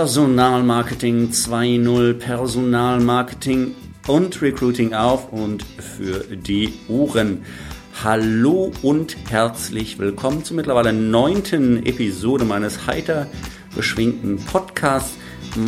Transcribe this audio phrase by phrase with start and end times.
[0.00, 3.74] Personalmarketing 2.0, Personalmarketing
[4.08, 7.44] und Recruiting auf und für die Ohren.
[8.02, 13.26] Hallo und herzlich willkommen zur mittlerweile neunten Episode meines heiter
[13.76, 15.18] beschwingten Podcasts.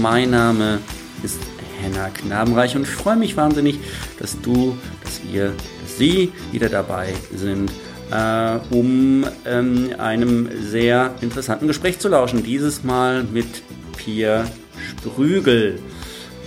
[0.00, 0.78] Mein Name
[1.22, 1.38] ist
[1.82, 3.80] Henna Knabenreich und ich freue mich wahnsinnig,
[4.18, 5.52] dass du, dass ihr,
[5.82, 7.70] dass Sie wieder dabei sind
[8.12, 12.42] äh, um ähm, einem sehr interessanten Gespräch zu lauschen.
[12.42, 13.62] Dieses Mal mit
[14.04, 14.44] Pia
[14.90, 15.78] Sprügel.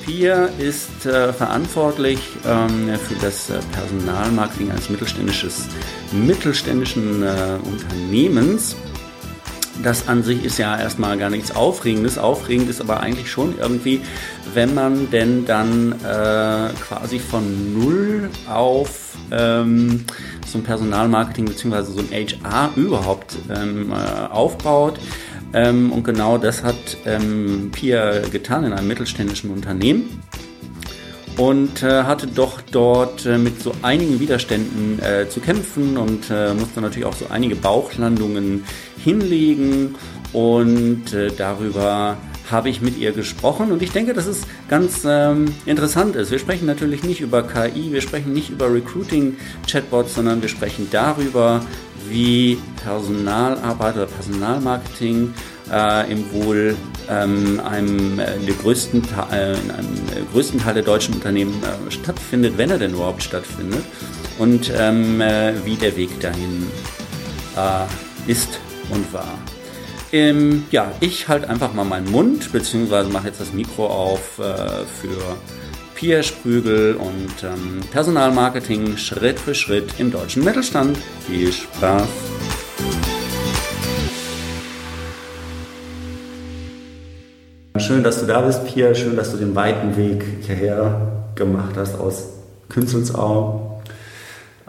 [0.06, 5.68] Pia ist äh, verantwortlich ähm, für das äh, Personalmarketing eines mittelständisches,
[6.12, 8.76] mittelständischen äh, Unternehmens.
[9.84, 12.18] Das an sich ist ja erstmal gar nichts Aufregendes.
[12.18, 14.02] Aufregend ist aber eigentlich schon irgendwie,
[14.54, 20.06] wenn man denn dann äh, quasi von null auf ähm,
[20.46, 21.84] so ein Personalmarketing bzw.
[21.84, 25.00] so ein HR überhaupt ähm, äh, aufbaut.
[25.56, 26.76] Ähm, und genau das hat
[27.06, 30.22] ähm, Pia getan in einem mittelständischen Unternehmen
[31.38, 36.54] und äh, hatte doch dort äh, mit so einigen Widerständen äh, zu kämpfen und äh,
[36.54, 38.66] musste natürlich auch so einige Bauchlandungen
[39.02, 39.96] hinlegen
[40.34, 42.18] und äh, darüber
[42.52, 46.32] habe ich mit ihr gesprochen und ich denke, dass es ganz ähm, interessant ist.
[46.32, 51.62] Wir sprechen natürlich nicht über KI, wir sprechen nicht über Recruiting-Chatbots, sondern wir sprechen darüber,
[52.10, 55.34] wie Personalarbeit oder Personalmarketing
[55.72, 56.76] äh, im wohl
[57.10, 61.92] ähm, einem, äh, der größten, äh, in einem äh, größten Teil der deutschen Unternehmen äh,
[61.92, 63.84] stattfindet, wenn er denn überhaupt stattfindet,
[64.38, 66.68] und ähm, äh, wie der Weg dahin
[68.28, 69.38] ist und war.
[70.12, 75.38] Ähm, ja, ich halte einfach mal meinen Mund, beziehungsweise mache jetzt das Mikro auf für
[75.96, 80.98] Pia Sprügel und ähm, Personalmarketing Schritt für Schritt im deutschen Mittelstand.
[81.26, 82.04] Viel Spaß!
[87.78, 88.94] Schön, dass du da bist, Pia.
[88.94, 92.26] Schön, dass du den weiten Weg hierher gemacht hast aus
[92.68, 93.82] Künzelsau.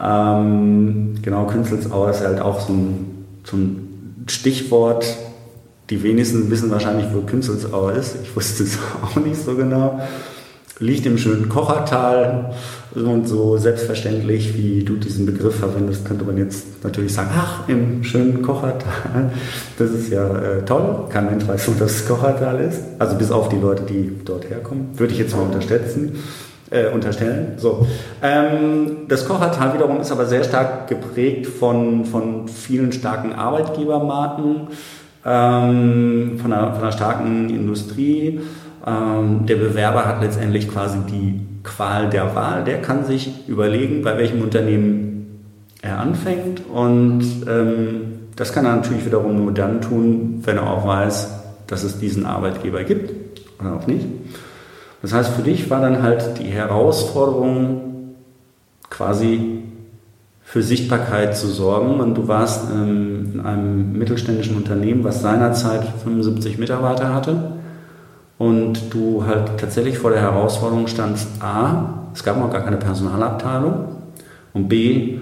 [0.01, 5.05] Ähm, genau, Künzelsau ist halt auch so ein, so ein Stichwort,
[5.91, 8.17] die wenigsten wissen wahrscheinlich, wo Künzelsau ist.
[8.23, 10.01] Ich wusste es auch nicht so genau.
[10.79, 12.53] Liegt im schönen Kochertal
[12.95, 18.05] und so selbstverständlich, wie du diesen Begriff verwendest, könnte man jetzt natürlich sagen, ach, im
[18.05, 19.31] schönen Kochertal.
[19.79, 21.07] Das ist ja äh, toll.
[21.09, 22.83] Kein Mensch weiß, wo das Kochertal ist.
[22.99, 24.89] Also bis auf die Leute, die dort herkommen.
[24.97, 26.23] Würde ich jetzt mal unterstützen.
[26.69, 27.53] Äh, unterstellen.
[27.59, 27.87] So.
[28.23, 34.69] Ähm, das Kochertal wiederum ist aber sehr stark geprägt von, von vielen starken Arbeitgebermarken
[35.25, 38.41] ähm, von, einer, von einer starken Industrie.
[38.87, 42.65] Ähm, der Bewerber hat letztendlich quasi die Qual der Wahl.
[42.65, 45.43] Der kann sich überlegen, bei welchem Unternehmen
[45.83, 46.63] er anfängt.
[46.73, 51.31] Und ähm, das kann er natürlich wiederum nur dann tun, wenn er auch weiß,
[51.67, 53.13] dass es diesen Arbeitgeber gibt
[53.61, 54.07] oder auch nicht.
[55.03, 57.83] Das heißt, für dich war dann halt die Herausforderung,
[58.89, 59.63] quasi
[60.43, 62.01] für Sichtbarkeit zu sorgen.
[62.01, 67.56] Und du warst ähm, in einem mittelständischen Unternehmen, was seinerzeit 75 Mitarbeiter hatte.
[68.39, 73.97] Und du halt tatsächlich vor der Herausforderung standst, a, es gab noch gar keine Personalabteilung
[74.53, 75.19] und b,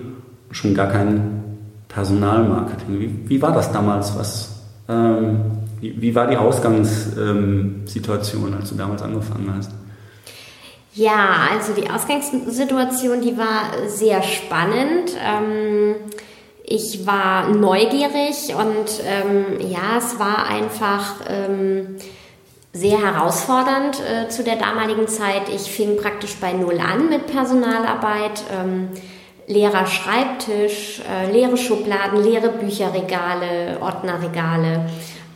[0.50, 1.44] schon gar kein
[1.88, 3.00] Personalmarketing.
[3.00, 4.18] Wie, wie war das damals?
[4.18, 5.42] Was, ähm,
[5.80, 9.70] wie, wie, war die Ausgangssituation, als du damals angefangen hast?
[10.94, 15.10] Ja, also die Ausgangssituation, die war sehr spannend.
[15.20, 15.96] Ähm,
[16.64, 21.96] ich war neugierig und ähm, ja, es war einfach ähm,
[22.74, 25.48] sehr herausfordernd äh, zu der damaligen Zeit.
[25.48, 28.42] Ich fing praktisch bei Null an mit Personalarbeit.
[28.52, 28.88] Ähm,
[29.46, 34.86] leerer Schreibtisch, äh, leere Schubladen, leere Bücherregale, Ordnerregale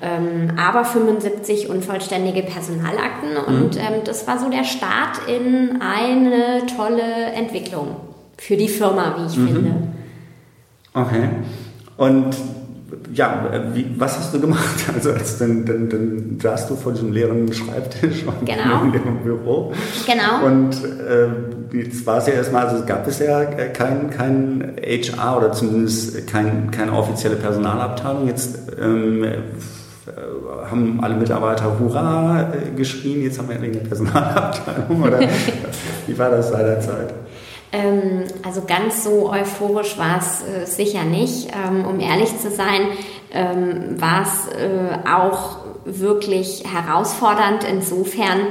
[0.01, 3.31] ähm, aber 75 unvollständige Personalakten.
[3.31, 3.63] Mhm.
[3.63, 7.97] Und ähm, das war so der Start in eine tolle Entwicklung
[8.37, 9.49] für die Firma, wie ich mhm.
[9.49, 9.75] finde.
[10.95, 11.29] Okay.
[11.97, 12.37] Und
[13.13, 14.65] ja, wie, was hast du gemacht?
[14.95, 18.83] Also als dann, dann, dann saßt du vor diesem leeren Schreibtisch und genau.
[18.85, 19.73] im leeren Büro.
[20.07, 20.47] Genau.
[20.47, 25.53] Und äh, jetzt war es ja erstmal, also es gab bisher kein, kein HR oder
[25.53, 28.27] zumindest kein, keine offizielle Personalabteilung.
[28.27, 29.37] Jetzt ähm, äh,
[30.71, 35.21] haben alle Mitarbeiter Hurra äh, geschrien, jetzt haben wir endlich eine Personalabteilung oder
[36.07, 37.13] wie war das seinerzeit?
[37.73, 41.49] Ähm, also ganz so euphorisch war es äh, sicher nicht.
[41.49, 42.89] Ähm, um ehrlich zu sein,
[43.33, 48.47] ähm, war es äh, auch wirklich herausfordernd insofern,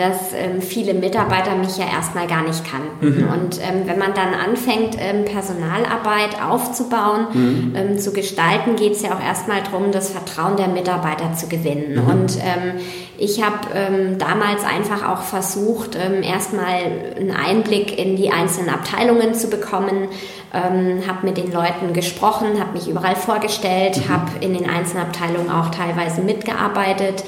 [0.00, 3.20] dass ähm, viele Mitarbeiter mich ja erstmal gar nicht kannten.
[3.20, 3.28] Mhm.
[3.28, 7.72] Und ähm, wenn man dann anfängt, ähm, Personalarbeit aufzubauen, mhm.
[7.76, 12.02] Ähm, zu gestalten, geht es ja auch erstmal darum, das Vertrauen der Mitarbeiter zu gewinnen.
[12.02, 12.10] Mhm.
[12.10, 12.80] Und ähm,
[13.18, 16.80] ich habe ähm, damals einfach auch versucht, erstmal
[17.18, 20.08] einen Einblick in die einzelnen Abteilungen zu bekommen,
[20.52, 24.08] habe mit den Leuten gesprochen, habe mich überall vorgestellt, mhm.
[24.08, 27.22] habe in den einzelnen Abteilungen auch teilweise mitgearbeitet,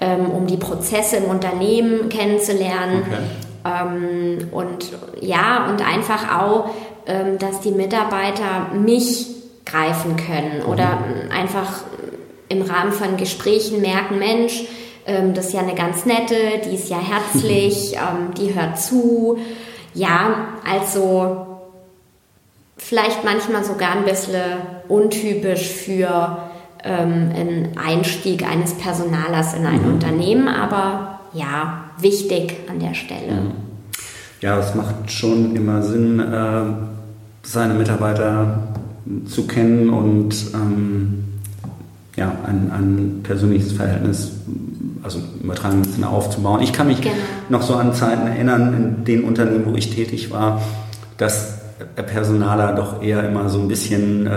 [0.00, 3.02] ähm, um die Prozesse im Unternehmen kennenzulernen.
[3.06, 3.22] Okay.
[3.64, 6.70] Ähm, und ja, und einfach auch,
[7.06, 9.26] ähm, dass die Mitarbeiter mich
[9.64, 10.72] greifen können mhm.
[10.72, 10.98] oder
[11.30, 11.84] einfach
[12.48, 14.64] im Rahmen von Gesprächen merken, Mensch,
[15.06, 19.38] ähm, das ist ja eine ganz nette, die ist ja herzlich, ähm, die hört zu.
[19.94, 21.46] Ja, also
[22.76, 24.42] vielleicht manchmal sogar ein bisschen
[24.88, 26.38] untypisch für
[26.84, 29.94] ähm, einen Einstieg eines Personalers in ein mhm.
[29.94, 33.32] Unternehmen, aber ja, wichtig an der Stelle.
[33.32, 33.52] Mhm.
[34.40, 36.62] Ja, es macht schon immer Sinn, äh,
[37.42, 38.58] seine Mitarbeiter
[39.26, 41.24] zu kennen und ähm,
[42.16, 44.32] ja, ein, ein persönliches Verhältnis,
[45.02, 46.62] also im übertragenen Sinne aufzubauen.
[46.62, 47.14] Ich kann mich genau.
[47.48, 50.62] noch so an Zeiten erinnern, in den Unternehmen, wo ich tätig war,
[51.16, 54.30] dass Personaler doch eher immer so ein bisschen äh,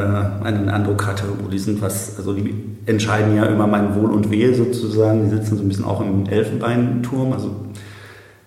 [0.44, 2.54] einen Eindruck hatte, wo die sind was, also die
[2.86, 6.25] entscheiden ja immer mein Wohl und Wehe sozusagen, die sitzen so ein bisschen auch im
[6.28, 7.56] Elfenbeinturm, also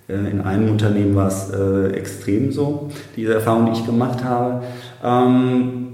[0.09, 4.63] äh, in einem Unternehmen war es äh, extrem so, diese Erfahrung, die ich gemacht habe.
[5.05, 5.87] Ähm,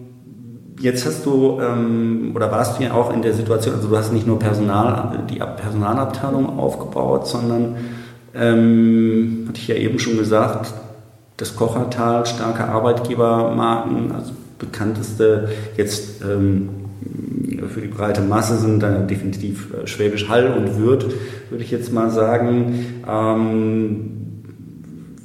[0.81, 4.13] jetzt hast du, ähm, oder warst du ja auch in der Situation, also du hast
[4.13, 7.77] nicht nur Personal, die Personalabteilung aufgebaut, sondern,
[8.35, 10.73] ähm, hatte ich ja eben schon gesagt,
[11.37, 16.69] das Kochertal, starke Arbeitgebermarken, also bekannteste jetzt ähm,
[17.69, 21.07] für die breite Masse sind dann definitiv äh, Schwäbisch Hall und Würth,
[21.51, 23.03] würde ich jetzt mal sagen.
[23.09, 24.11] Ähm,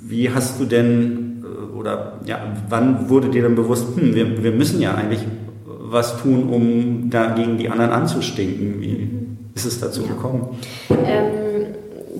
[0.03, 4.51] wie hast du denn, äh, oder ja, wann wurde dir denn bewusst, hm, wir, wir
[4.51, 5.21] müssen ja eigentlich
[5.65, 8.81] was tun, um dagegen die anderen anzustinken?
[8.81, 9.09] Wie
[9.55, 10.07] ist es dazu ja.
[10.09, 10.57] gekommen?
[10.89, 11.40] Ähm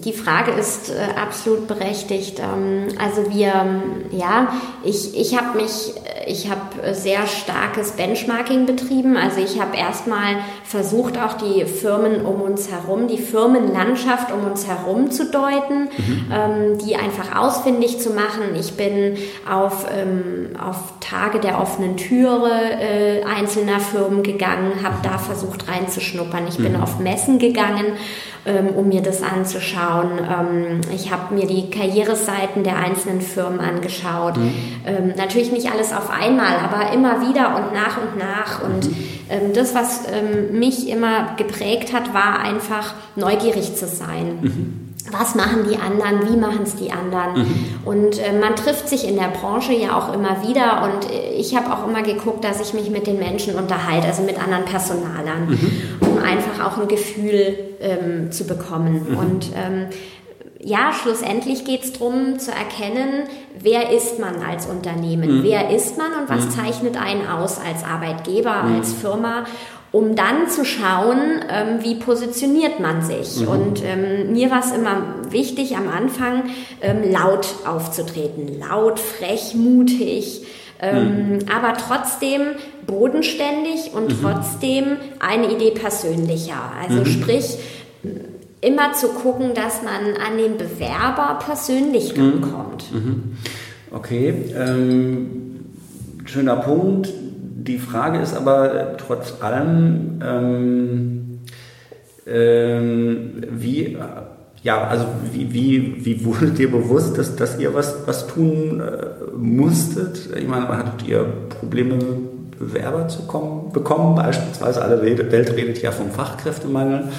[0.03, 2.39] die Frage ist äh, absolut berechtigt.
[2.39, 3.81] Ähm, also wir,
[4.11, 4.53] ja,
[4.83, 5.93] ich, ich habe mich,
[6.31, 9.17] ich habe sehr starkes Benchmarking betrieben.
[9.17, 14.67] Also ich habe erstmal versucht, auch die Firmen um uns herum, die Firmenlandschaft um uns
[14.67, 16.31] herum zu deuten, mhm.
[16.31, 18.55] ähm, die einfach ausfindig zu machen.
[18.57, 19.17] Ich bin
[19.49, 26.47] auf, ähm, auf Tage der offenen Türe äh, einzelner Firmen gegangen, habe da versucht reinzuschnuppern.
[26.47, 26.81] Ich bin mhm.
[26.81, 27.93] auf Messen gegangen
[28.45, 30.17] ähm, um mir das anzuschauen.
[30.17, 34.37] Ähm, ich habe mir die Karriereseiten der einzelnen Firmen angeschaut.
[34.37, 34.53] Mhm.
[34.85, 38.63] Ähm, natürlich nicht alles auf einmal, aber immer wieder und nach und nach.
[38.63, 38.89] Und
[39.29, 44.39] ähm, das, was ähm, mich immer geprägt hat, war einfach neugierig zu sein.
[44.41, 47.33] Mhm was machen die anderen, wie machen es die anderen.
[47.35, 47.65] Mhm.
[47.85, 51.55] Und äh, man trifft sich in der Branche ja auch immer wieder und äh, ich
[51.55, 55.49] habe auch immer geguckt, dass ich mich mit den Menschen unterhalte, also mit anderen Personalern,
[55.49, 56.07] mhm.
[56.07, 59.07] um einfach auch ein Gefühl ähm, zu bekommen.
[59.09, 59.17] Mhm.
[59.17, 59.87] Und ähm,
[60.63, 63.23] ja, schlussendlich geht es darum zu erkennen,
[63.59, 65.43] wer ist man als Unternehmen, mhm.
[65.43, 66.51] wer ist man und was mhm.
[66.51, 68.75] zeichnet einen aus als Arbeitgeber, mhm.
[68.75, 69.45] als Firma
[69.91, 73.41] um dann zu schauen, ähm, wie positioniert man sich.
[73.41, 73.47] Mhm.
[73.47, 76.43] Und ähm, mir war es immer wichtig, am Anfang
[76.81, 80.45] ähm, laut aufzutreten, laut, frech, mutig.
[80.83, 81.39] Ähm, mhm.
[81.55, 82.41] aber trotzdem
[82.87, 84.23] bodenständig und mhm.
[84.23, 86.71] trotzdem eine Idee persönlicher.
[86.81, 87.05] Also mhm.
[87.05, 87.57] sprich,
[88.61, 92.23] immer zu gucken, dass man an den Bewerber persönlich mhm.
[92.23, 92.93] rankommt.
[92.93, 93.23] Mhm.
[93.91, 95.65] Okay, ähm,
[96.25, 97.09] schöner Punkt
[97.63, 101.39] die Frage ist aber äh, trotz allem, ähm,
[102.27, 103.97] ähm, wie, äh,
[104.63, 109.35] ja, also wie, wie, wie wurde dir bewusst, dass, dass ihr was, was tun äh,
[109.35, 110.29] musstet?
[110.35, 111.97] Ich meine, hattet ihr Probleme,
[112.61, 114.15] Bewerber zu kommen, bekommen?
[114.15, 117.09] Beispielsweise alle Welt, redet ja vom Fachkräftemangel.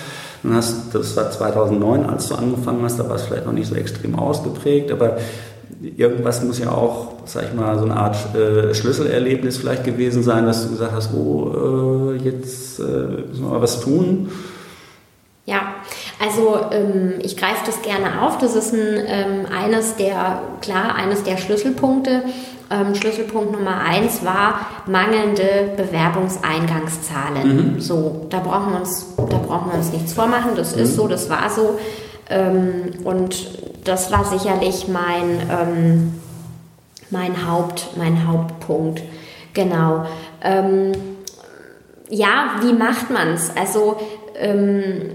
[0.42, 3.68] Dann hast, das war 2009, als du angefangen hast, da war es vielleicht noch nicht
[3.68, 5.18] so extrem ausgeprägt, aber
[5.96, 10.46] irgendwas muss ja auch, sag ich mal, so eine Art äh, Schlüsselerlebnis vielleicht gewesen sein,
[10.46, 14.30] dass du gesagt hast, oh, äh, jetzt äh, müssen wir mal was tun.
[15.44, 15.74] Ja,
[16.24, 18.38] also ähm, ich greife das gerne auf.
[18.38, 22.22] Das ist ein, ähm, eines der, klar, eines der Schlüsselpunkte.
[22.70, 27.74] Ähm, Schlüsselpunkt Nummer eins war mangelnde Bewerbungseingangszahlen.
[27.74, 27.80] Mhm.
[27.80, 30.52] So, da brauchen wir uns, da brauchen wir uns nichts vormachen.
[30.56, 30.82] Das mhm.
[30.82, 31.78] ist so, das war so.
[32.30, 36.20] Ähm, und das war sicherlich mein, ähm,
[37.10, 39.02] mein, Haupt, mein Hauptpunkt.
[39.54, 40.06] Genau.
[40.42, 40.92] Ähm,
[42.08, 43.50] ja, wie macht man es?
[43.56, 43.96] Also
[44.36, 45.12] ähm,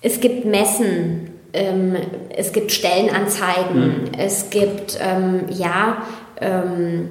[0.00, 1.96] es gibt Messen, ähm,
[2.34, 4.10] es gibt Stellenanzeigen, mhm.
[4.18, 6.02] es gibt ähm, ja
[6.40, 7.10] ähm,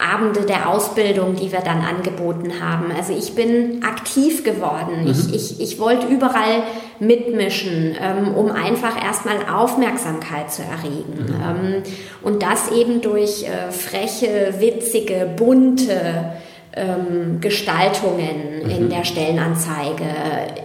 [0.00, 2.92] Abende der Ausbildung, die wir dann angeboten haben.
[2.96, 5.02] Also ich bin aktiv geworden.
[5.02, 5.10] Mhm.
[5.10, 6.62] Ich, ich, ich wollte überall
[7.00, 11.26] mitmischen, ähm, um einfach erstmal Aufmerksamkeit zu erregen.
[11.26, 11.34] Mhm.
[11.42, 11.82] Ähm,
[12.22, 16.32] und das eben durch äh, freche, witzige, bunte
[16.78, 18.70] ähm, Gestaltungen mhm.
[18.70, 20.04] in der Stellenanzeige,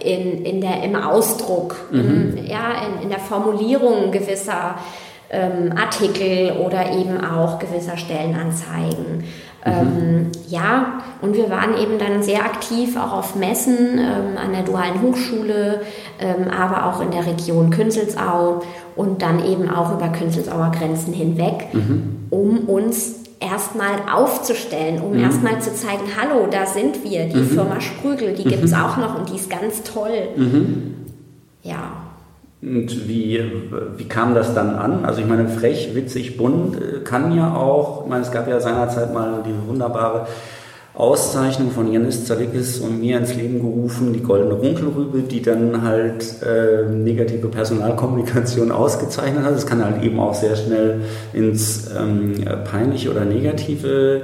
[0.02, 2.38] in, in der, im Ausdruck, mhm.
[2.38, 4.76] in, ja, in, in der Formulierung gewisser
[5.30, 9.18] ähm, Artikel oder eben auch gewisser Stellenanzeigen.
[9.18, 9.24] Mhm.
[9.66, 14.62] Ähm, ja, und wir waren eben dann sehr aktiv auch auf Messen ähm, an der
[14.62, 15.80] Dualen Hochschule,
[16.20, 18.60] ähm, aber auch in der Region Künzelsau
[18.94, 22.26] und dann eben auch über Künzelsauer Grenzen hinweg, mhm.
[22.28, 25.24] um uns erstmal aufzustellen, um mhm.
[25.24, 27.48] erstmal zu zeigen, hallo, da sind wir, die mhm.
[27.48, 28.78] Firma Sprügel, die gibt es mhm.
[28.78, 30.28] auch noch und die ist ganz toll.
[30.36, 30.94] Mhm.
[31.62, 31.92] Ja.
[32.62, 33.42] Und wie,
[33.96, 35.04] wie kam das dann an?
[35.04, 38.58] Also ich meine, frech, witzig, bunt äh, kann ja auch, ich meine, es gab ja
[38.58, 40.26] seinerzeit mal diese wunderbare
[40.94, 46.40] Auszeichnung von Janis Zalikis und mir ins Leben gerufen, die Goldene Runkelrübe, die dann halt
[46.42, 49.54] äh, negative Personalkommunikation ausgezeichnet hat.
[49.54, 51.00] Es kann halt eben auch sehr schnell
[51.32, 54.22] ins ähm, Peinliche oder Negative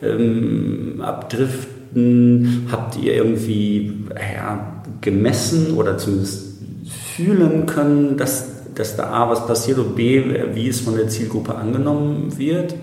[0.00, 2.68] ähm, abdriften.
[2.70, 6.52] Habt ihr irgendwie ja, gemessen oder zumindest
[7.16, 10.22] fühlen können, dass, dass da A, was passiert und B,
[10.54, 12.76] wie es von der Zielgruppe angenommen wird?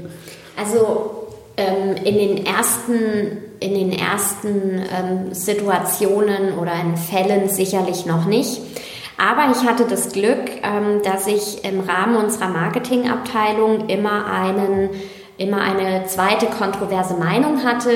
[0.58, 1.19] Also
[1.60, 8.62] ähm, in den ersten, in den ersten ähm, Situationen oder in Fällen sicherlich noch nicht.
[9.18, 14.90] Aber ich hatte das Glück, ähm, dass ich im Rahmen unserer Marketingabteilung immer einen
[15.38, 17.92] immer eine zweite kontroverse Meinung hatte,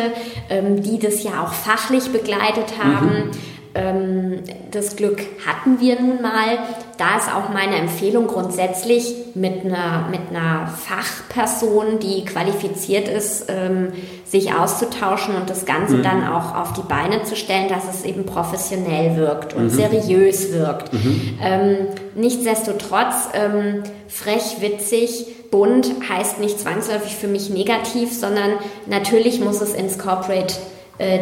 [0.50, 3.08] ähm, die das ja auch fachlich begleitet haben.
[3.08, 3.32] Mhm
[3.75, 6.60] ähm, das Glück hatten wir nun mal.
[7.03, 13.91] Da ist auch meine Empfehlung grundsätzlich mit einer, mit einer Fachperson, die qualifiziert ist, ähm,
[14.24, 16.03] sich auszutauschen und das Ganze mhm.
[16.03, 19.69] dann auch auf die Beine zu stellen, dass es eben professionell wirkt und mhm.
[19.69, 20.93] seriös wirkt.
[20.93, 21.39] Mhm.
[21.43, 21.77] Ähm,
[22.15, 28.51] nichtsdestotrotz, ähm, frech, witzig, bunt heißt nicht zwangsläufig für mich negativ, sondern
[28.86, 30.53] natürlich muss es ins Corporate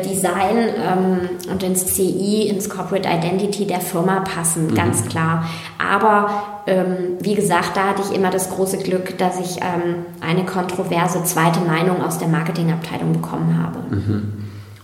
[0.04, 4.76] Design ähm, und ins CI, ins Corporate Identity der Firma passen, mhm.
[4.76, 5.46] ganz klar.
[5.78, 10.46] Aber ähm, wie gesagt, da hatte ich immer das große Glück, dass ich ähm, eine
[10.46, 13.96] kontroverse zweite Meinung aus der Marketingabteilung bekommen habe.
[13.96, 14.32] Mhm.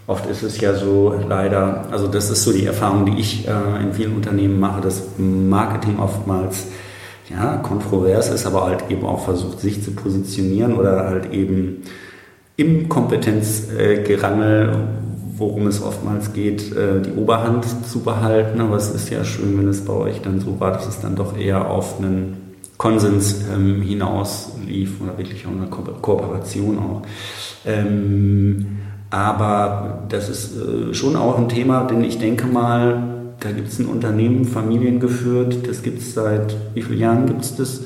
[0.07, 3.83] Oft ist es ja so, leider, also das ist so die Erfahrung, die ich äh,
[3.83, 6.67] in vielen Unternehmen mache, dass Marketing oftmals
[7.29, 11.83] ja, kontrovers ist, aber halt eben auch versucht, sich zu positionieren oder halt eben
[12.57, 14.75] im Kompetenzgerangel,
[15.37, 18.59] worum es oftmals geht, äh, die Oberhand zu behalten.
[18.59, 21.15] Aber es ist ja schön, wenn es bei euch dann so war, dass es dann
[21.15, 27.03] doch eher auf einen Konsens ähm, hinaus lief oder wirklich auch eine Ko Kooperation auch.
[27.65, 33.03] Ähm, aber das ist äh, schon auch ein Thema, denn ich denke mal,
[33.39, 37.55] da gibt es ein Unternehmen, familiengeführt, das gibt es seit wie vielen Jahren gibt es
[37.55, 37.81] das?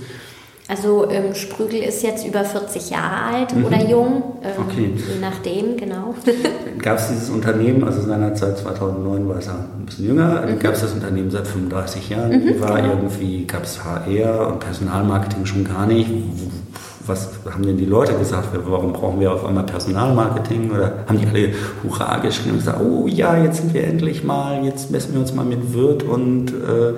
[0.72, 3.66] Also ähm, Sprügel ist jetzt über 40 Jahre alt mhm.
[3.66, 4.94] oder jung, ähm, okay.
[4.96, 6.16] je nachdem, genau.
[6.82, 10.60] Gab es dieses Unternehmen, also seinerzeit 2009 war es ja ein bisschen jünger, mhm.
[10.60, 12.94] gab es das Unternehmen seit 35 Jahren, mhm, war genau.
[12.94, 16.10] irgendwie, gab es HR und Personalmarketing schon gar nicht.
[17.06, 18.50] Was haben denn die Leute gesagt?
[18.66, 20.72] Warum brauchen wir auf einmal Personalmarketing?
[20.72, 21.50] Oder haben die alle
[21.84, 25.34] Hurra geschrieben und gesagt, oh ja, jetzt sind wir endlich mal, jetzt messen wir uns
[25.34, 26.94] mal mit Wirt und äh,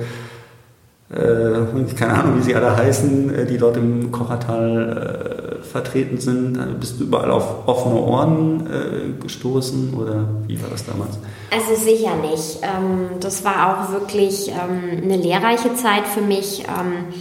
[1.16, 6.58] äh, keine Ahnung, wie sie alle heißen, äh, die dort im Kochertal äh, vertreten sind.
[6.58, 11.20] Äh, bist du überall auf offene Ohren äh, gestoßen oder wie war das damals?
[11.52, 12.60] Also sicher nicht.
[12.62, 16.64] Ähm, das war auch wirklich ähm, eine lehrreiche Zeit für mich.
[16.68, 17.14] Ähm,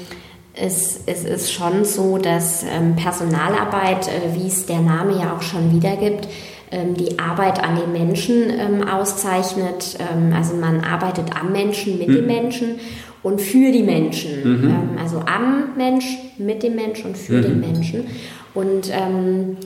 [0.54, 5.42] es, es, ist schon so, dass ähm, Personalarbeit, äh, wie es der Name ja auch
[5.42, 6.28] schon wiedergibt,
[6.70, 9.98] ähm, die Arbeit an den Menschen ähm, auszeichnet.
[10.34, 12.14] also man arbeitet am Menschen, mit mhm.
[12.14, 12.80] den Menschen
[13.22, 14.42] und für die Menschen.
[14.42, 14.68] Mhm.
[14.68, 16.06] Ähm, also am Mensch,
[16.38, 17.42] mit dem Mensch und für mhm.
[17.42, 18.06] den Menschen.
[18.54, 19.56] Und ähm,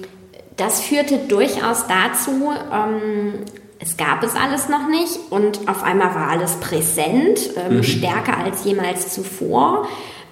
[0.57, 3.35] das führte durchaus dazu, ähm,
[3.79, 7.83] es gab es alles noch nicht und auf einmal war alles präsent, ähm, mhm.
[7.83, 9.87] stärker als jemals zuvor.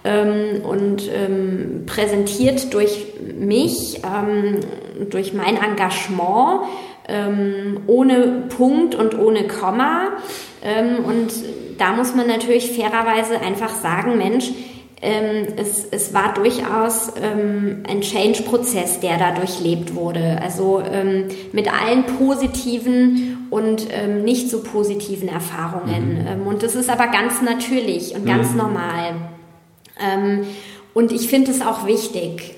[0.07, 3.07] Ähm, und ähm, präsentiert durch
[3.39, 4.03] mich,
[5.11, 6.61] durch mein Engagement,
[7.87, 10.09] ohne Punkt und ohne Komma.
[11.07, 11.33] und
[11.79, 14.51] da muss man natürlich fairerweise einfach sagen, Mensch,
[15.05, 20.39] ähm, es, es war durchaus ähm, ein Change-Prozess, der da durchlebt wurde.
[20.43, 26.23] Also ähm, mit allen positiven und ähm, nicht so positiven Erfahrungen.
[26.23, 26.27] Mhm.
[26.27, 28.57] Ähm, und das ist aber ganz natürlich und ganz mhm.
[28.57, 29.15] normal.
[30.01, 30.47] Ähm,
[30.95, 32.55] und ich finde es auch wichtig.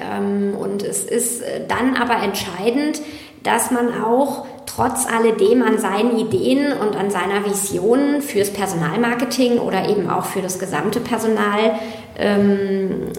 [0.60, 3.00] Und es ist äh, dann aber entscheidend,
[3.42, 9.88] dass man auch trotz alledem an seinen Ideen und an seiner Vision fürs Personalmarketing oder
[9.88, 11.78] eben auch für das gesamte Personal,
[12.18, 13.12] ähm,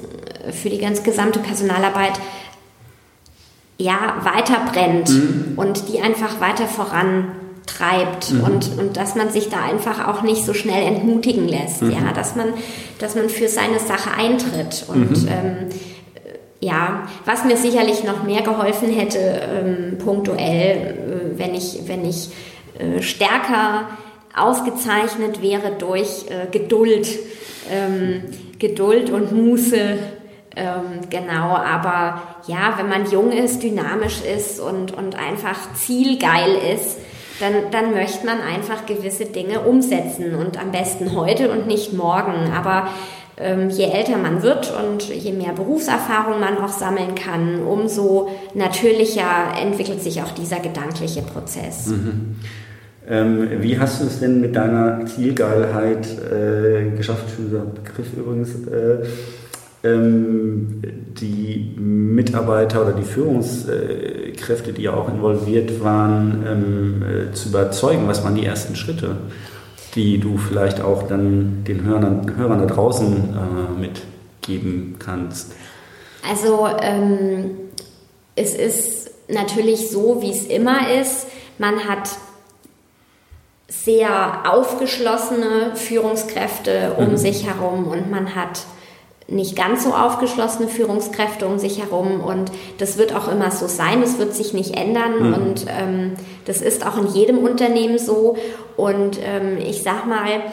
[0.51, 2.19] für die ganz gesamte Personalarbeit
[3.77, 5.53] ja weiter brennt mhm.
[5.55, 8.43] und die einfach weiter vorantreibt mhm.
[8.43, 11.91] und, und dass man sich da einfach auch nicht so schnell entmutigen lässt, mhm.
[11.91, 12.47] ja, dass man,
[12.99, 15.29] dass man für seine Sache eintritt und mhm.
[15.29, 15.57] ähm,
[16.59, 22.29] ja, was mir sicherlich noch mehr geholfen hätte, ähm, punktuell, äh, wenn ich, wenn ich
[22.79, 23.87] äh, stärker
[24.35, 27.07] ausgezeichnet wäre durch äh, Geduld,
[27.71, 28.23] ähm,
[28.59, 29.97] Geduld und Muße.
[30.55, 36.97] Ähm, genau, aber ja, wenn man jung ist, dynamisch ist und, und einfach zielgeil ist,
[37.39, 42.51] dann, dann möchte man einfach gewisse Dinge umsetzen und am besten heute und nicht morgen.
[42.55, 42.89] Aber
[43.70, 50.01] je älter man wird und je mehr Berufserfahrung man auch sammeln kann, umso natürlicher entwickelt
[50.01, 51.88] sich auch dieser gedankliche Prozess.
[51.88, 52.36] Mhm.
[53.10, 57.25] Ähm, wie hast du es denn mit deiner Zielgeilheit äh, geschafft?
[57.36, 58.50] Schöner Begriff übrigens.
[58.67, 59.06] Äh,
[59.84, 60.82] ähm,
[61.20, 68.08] die Mitarbeiter oder die Führungskräfte, die ja auch involviert waren, ähm, äh, zu überzeugen?
[68.08, 69.15] Was waren die ersten Schritte?
[69.97, 75.53] Die du vielleicht auch dann den Hörern, Hörern da draußen äh, mitgeben kannst?
[76.29, 77.51] Also ähm,
[78.35, 81.27] es ist natürlich so, wie es immer ist.
[81.57, 82.09] Man hat
[83.67, 87.17] sehr aufgeschlossene Führungskräfte um mhm.
[87.17, 88.61] sich herum und man hat
[89.27, 94.01] nicht ganz so aufgeschlossene Führungskräfte um sich herum und das wird auch immer so sein,
[94.01, 95.34] das wird sich nicht ändern mhm.
[95.34, 96.13] und ähm,
[96.46, 98.38] das ist auch in jedem Unternehmen so
[98.77, 100.43] und ähm, ich sag mal,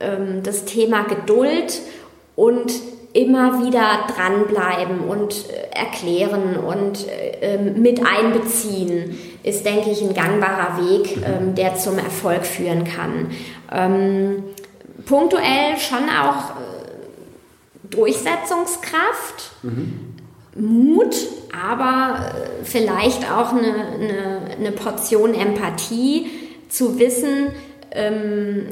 [0.00, 1.80] ähm, das Thema Geduld
[2.34, 2.72] und
[3.12, 7.06] immer wieder dranbleiben und äh, erklären und
[7.40, 11.22] äh, mit einbeziehen, ist, denke ich, ein gangbarer Weg, mhm.
[11.24, 13.30] ähm, der zum Erfolg führen kann.
[13.72, 14.44] Ähm,
[15.06, 16.54] punktuell schon auch
[17.94, 20.14] Durchsetzungskraft, mhm.
[20.56, 21.16] Mut,
[21.52, 26.30] aber äh, vielleicht auch eine, eine, eine Portion Empathie,
[26.68, 27.48] zu wissen,
[27.92, 28.66] ähm,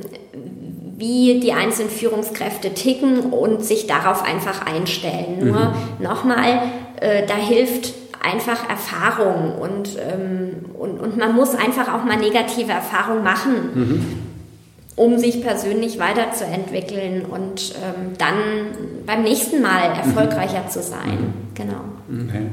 [0.96, 5.38] wie die einzelnen Führungskräfte ticken und sich darauf einfach einstellen.
[5.40, 5.74] Nur mhm.
[6.02, 6.62] nochmal,
[7.00, 12.72] äh, da hilft einfach Erfahrung und, ähm, und, und man muss einfach auch mal negative
[12.72, 13.54] Erfahrungen machen.
[13.74, 14.32] Mhm
[14.96, 18.35] um sich persönlich weiterzuentwickeln und ähm, dann
[19.07, 20.70] beim nächsten Mal erfolgreicher mhm.
[20.70, 21.18] zu sein.
[21.18, 21.55] Mhm.
[21.55, 22.24] Genau.
[22.28, 22.46] Okay.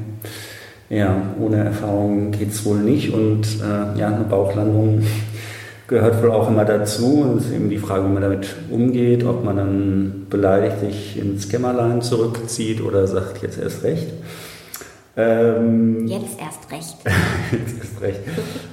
[0.89, 5.04] Ja, ohne Erfahrung geht es wohl nicht und äh, ja, eine Bauchlandung
[5.88, 7.21] gehört wohl auch immer dazu.
[7.21, 11.17] Und es ist eben die Frage, wie man damit umgeht, ob man dann beleidigt sich
[11.17, 14.08] ins Kämmerlein zurückzieht oder sagt, jetzt erst recht.
[15.19, 16.95] Ähm, Jetzt erst recht.
[17.51, 18.21] Jetzt erst recht.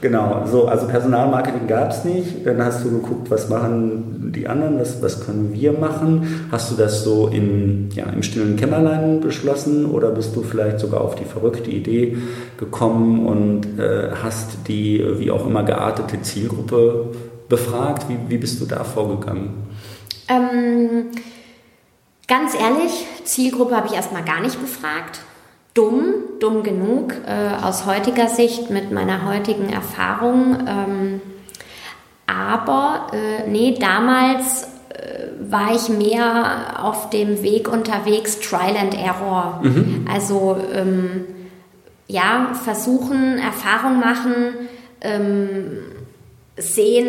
[0.00, 0.46] Genau.
[0.46, 2.46] So, also Personalmarketing gab es nicht.
[2.46, 6.48] Dann hast du geguckt, was machen die anderen, was, was können wir machen.
[6.52, 11.00] Hast du das so in, ja, im stillen Kämmerlein beschlossen oder bist du vielleicht sogar
[11.00, 12.16] auf die verrückte Idee
[12.58, 17.06] gekommen und äh, hast die wie auch immer geartete Zielgruppe
[17.48, 18.08] befragt?
[18.08, 19.66] Wie, wie bist du da vorgegangen?
[20.28, 21.06] Ähm,
[22.28, 25.22] ganz ehrlich, Zielgruppe habe ich erstmal gar nicht befragt
[25.76, 30.66] dumm, dumm genug äh, aus heutiger Sicht mit meiner heutigen Erfahrung.
[30.66, 31.20] Ähm,
[32.26, 39.60] aber äh, nee, damals äh, war ich mehr auf dem Weg unterwegs, Trial and Error.
[39.62, 40.06] Mhm.
[40.12, 41.26] Also ähm,
[42.08, 44.68] ja, versuchen, Erfahrung machen,
[45.02, 45.78] ähm,
[46.56, 47.08] sehen,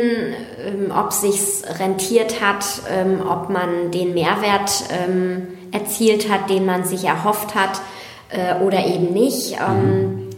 [0.65, 6.83] ähm, ob sich's rentiert hat, ähm, ob man den Mehrwert ähm, erzielt hat, den man
[6.83, 7.81] sich erhofft hat
[8.29, 9.53] äh, oder eben nicht.
[9.53, 10.29] Ähm,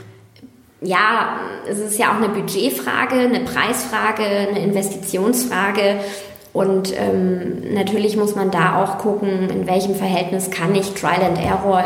[0.81, 5.97] ja, es ist ja auch eine Budgetfrage, eine Preisfrage, eine Investitionsfrage.
[6.53, 11.37] Und ähm, natürlich muss man da auch gucken, in welchem Verhältnis kann ich Trial and
[11.37, 11.83] Error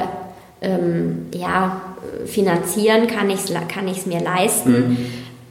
[0.62, 1.82] ähm, ja,
[2.26, 4.72] finanzieren, kann ich es kann mir leisten.
[4.72, 4.98] Mhm.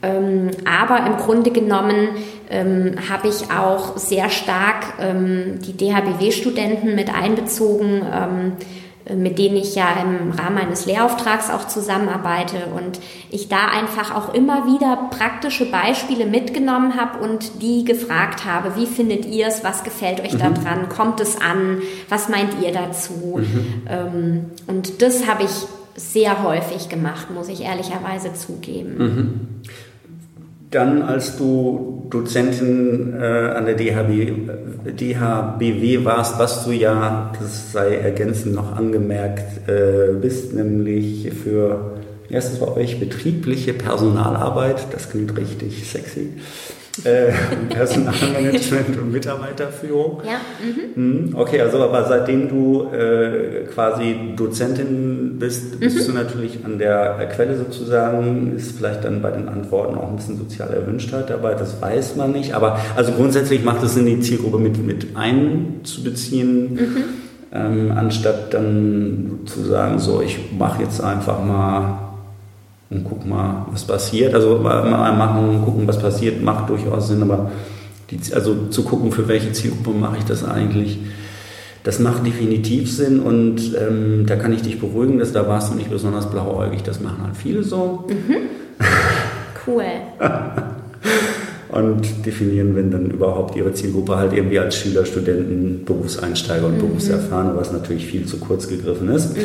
[0.01, 2.09] Ähm, aber im Grunde genommen
[2.49, 8.82] ähm, habe ich auch sehr stark ähm, die DHBW-Studenten mit einbezogen ähm, äh,
[9.13, 14.33] mit denen ich ja im Rahmen eines Lehrauftrags auch zusammenarbeite und ich da einfach auch
[14.33, 19.83] immer wieder praktische Beispiele mitgenommen habe und die gefragt habe, wie findet ihr es, was
[19.83, 20.39] gefällt euch mhm.
[20.39, 23.39] da dran, kommt es an, was meint ihr dazu?
[23.39, 23.81] Mhm.
[23.89, 28.97] Ähm, und das habe ich sehr häufig gemacht, muss ich ehrlicherweise zugeben.
[28.97, 29.47] Mhm.
[30.71, 34.31] dann, als du Dozentin äh, an der DHB,
[34.99, 41.97] DHBW warst, was du ja, das sei ergänzend noch angemerkt, äh, bist, nämlich für,
[42.29, 46.29] das bei euch, betriebliche Personalarbeit, das klingt richtig sexy
[47.03, 47.31] äh,
[47.69, 50.21] Personalmanagement und Mitarbeiterführung.
[50.23, 50.39] Ja.
[50.95, 51.33] Mhm.
[51.33, 56.11] Okay, also aber seitdem du äh, quasi Dozentin bist, bist mhm.
[56.11, 60.37] du natürlich an der Quelle sozusagen, ist vielleicht dann bei den Antworten auch ein bisschen
[60.37, 62.53] soziale Erwünschtheit dabei, das weiß man nicht.
[62.53, 66.73] Aber also grundsätzlich macht es Sinn, die Zielgruppe mit, mit einzubeziehen.
[66.75, 67.03] Mhm.
[67.51, 72.02] Ähm, anstatt dann zu sagen, so ich mache jetzt einfach mal
[72.93, 74.33] und guck mal, was passiert.
[74.33, 77.51] Also mal machen und gucken, was passiert, macht durchaus Sinn, aber
[78.09, 80.99] die, also zu gucken, für welche Zielgruppe mache ich das eigentlich,
[81.83, 85.75] das macht definitiv Sinn und ähm, da kann ich dich beruhigen, dass da warst du
[85.75, 88.05] nicht besonders blauäugig, das machen halt viele so.
[88.07, 88.35] Mhm.
[89.65, 89.85] Cool.
[91.73, 96.87] und definieren, wenn dann überhaupt ihre Zielgruppe halt irgendwie als Schüler, Studenten, Berufseinsteiger und mhm.
[96.87, 99.35] Berufserfahrene, was natürlich viel zu kurz gegriffen ist.
[99.35, 99.41] Mhm.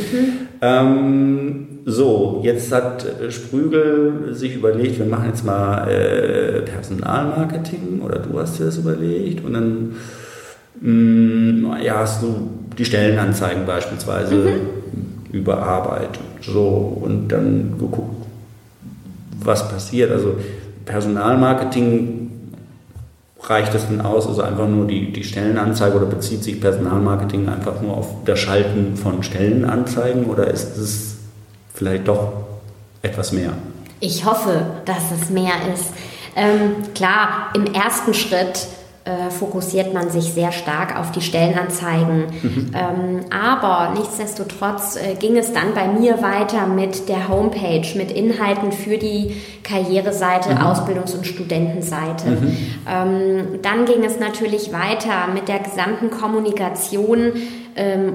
[0.61, 8.39] Ähm, so, jetzt hat Sprügel sich überlegt, wir machen jetzt mal äh, Personalmarketing oder du
[8.39, 9.93] hast dir das überlegt und dann
[10.81, 15.33] mh, mm, ja, hast du die Stellenanzeigen beispielsweise mhm.
[15.33, 16.21] überarbeitet.
[16.43, 18.27] So, und dann geguckt,
[19.43, 20.11] was passiert.
[20.11, 20.35] Also
[20.89, 22.31] Personalmarketing
[23.43, 24.27] reicht das denn aus?
[24.27, 28.97] Also einfach nur die, die Stellenanzeige oder bezieht sich Personalmarketing einfach nur auf das Schalten
[28.97, 31.19] von Stellenanzeigen oder ist es
[31.75, 32.33] vielleicht doch
[33.03, 33.53] etwas mehr?
[34.01, 35.87] Ich hoffe, dass es mehr ist.
[36.35, 38.67] Ähm, klar, im ersten Schritt
[39.09, 42.27] äh, fokussiert man sich sehr stark auf die Stellenanzeigen.
[42.43, 42.71] Mhm.
[42.75, 48.71] Ähm, aber nichtsdestotrotz äh, ging es dann bei mir weiter mit der Homepage, mit Inhalten
[48.71, 50.59] für die Karriereseite, mhm.
[50.59, 52.29] Ausbildungs- und Studentenseite.
[52.29, 52.57] Mhm.
[52.87, 57.33] Ähm, dann ging es natürlich weiter mit der gesamten Kommunikation.
[57.77, 58.13] Ähm,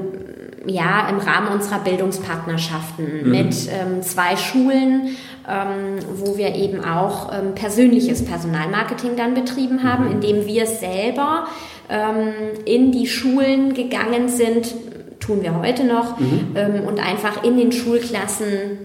[0.65, 3.32] ja, im Rahmen unserer Bildungspartnerschaften mhm.
[3.32, 5.15] mit ähm, zwei Schulen,
[5.47, 10.12] ähm, wo wir eben auch ähm, persönliches Personalmarketing dann betrieben haben, mhm.
[10.13, 11.47] indem wir selber
[11.89, 12.34] ähm,
[12.65, 14.73] in die Schulen gegangen sind,
[15.19, 16.56] tun wir heute noch, mhm.
[16.56, 18.78] Ähm, und einfach in den Schulklassen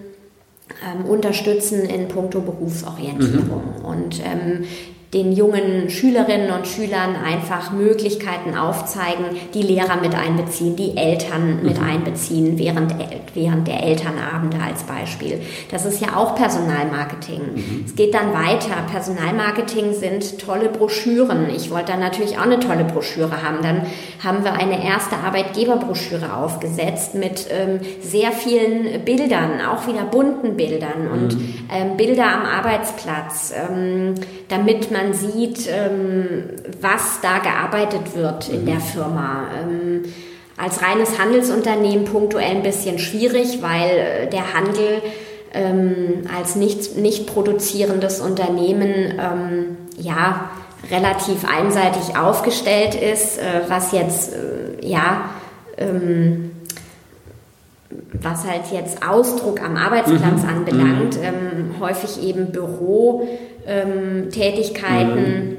[0.84, 3.62] ähm, unterstützen in puncto Berufsorientierung.
[3.78, 3.84] Mhm.
[3.84, 4.20] Und
[5.14, 11.80] den jungen Schülerinnen und Schülern einfach Möglichkeiten aufzeigen, die Lehrer mit einbeziehen, die Eltern mit
[11.80, 11.84] mhm.
[11.84, 12.94] einbeziehen während,
[13.32, 15.40] während der Elternabende als Beispiel.
[15.70, 17.40] Das ist ja auch Personalmarketing.
[17.54, 17.84] Mhm.
[17.86, 18.74] Es geht dann weiter.
[18.90, 21.48] Personalmarketing sind tolle Broschüren.
[21.56, 23.62] Ich wollte dann natürlich auch eine tolle Broschüre haben.
[23.62, 23.86] Dann
[24.22, 31.08] haben wir eine erste Arbeitgeberbroschüre aufgesetzt mit ähm, sehr vielen Bildern, auch wieder bunten Bildern
[31.10, 31.54] und mhm.
[31.74, 34.14] ähm, Bilder am Arbeitsplatz, ähm,
[34.48, 36.44] damit man man sieht, ähm,
[36.80, 38.80] was da gearbeitet wird in der mhm.
[38.80, 39.44] Firma.
[39.60, 40.02] Ähm,
[40.56, 45.02] als reines Handelsunternehmen punktuell ein bisschen schwierig, weil äh, der Handel
[45.54, 50.50] ähm, als nicht, nicht produzierendes Unternehmen ja
[50.90, 55.30] relativ einseitig aufgestellt ist, äh, was jetzt äh, ja
[57.90, 60.48] was halt jetzt Ausdruck am Arbeitsplatz mhm.
[60.48, 61.24] anbelangt, mhm.
[61.24, 65.56] ähm, häufig eben Bürotätigkeiten mhm.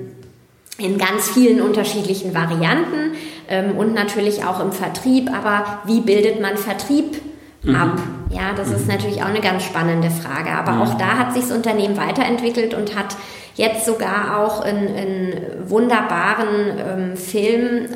[0.77, 3.11] in ganz vielen unterschiedlichen Varianten
[3.49, 5.31] ähm, und natürlich auch im Vertrieb.
[5.33, 7.21] Aber wie bildet man Vertrieb
[7.63, 7.75] mhm.
[7.75, 7.99] ab?
[8.29, 8.93] Ja, das ist mhm.
[8.93, 10.51] natürlich auch eine ganz spannende Frage.
[10.51, 13.15] Aber auch da hat sich das Unternehmen weiterentwickelt und hat
[13.55, 15.33] jetzt sogar auch einen
[15.65, 17.87] wunderbaren ähm, Film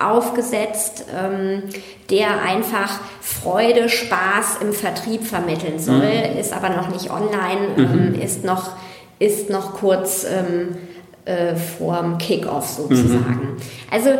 [0.00, 1.64] aufgesetzt, ähm,
[2.10, 6.38] der einfach Freude, Spaß im Vertrieb vermitteln soll, mhm.
[6.38, 8.20] ist aber noch nicht online, ähm, mhm.
[8.20, 8.72] ist, noch,
[9.18, 10.76] ist noch kurz ähm,
[11.24, 13.54] äh, vorm Kickoff sozusagen.
[13.54, 13.56] Mhm.
[13.90, 14.10] Also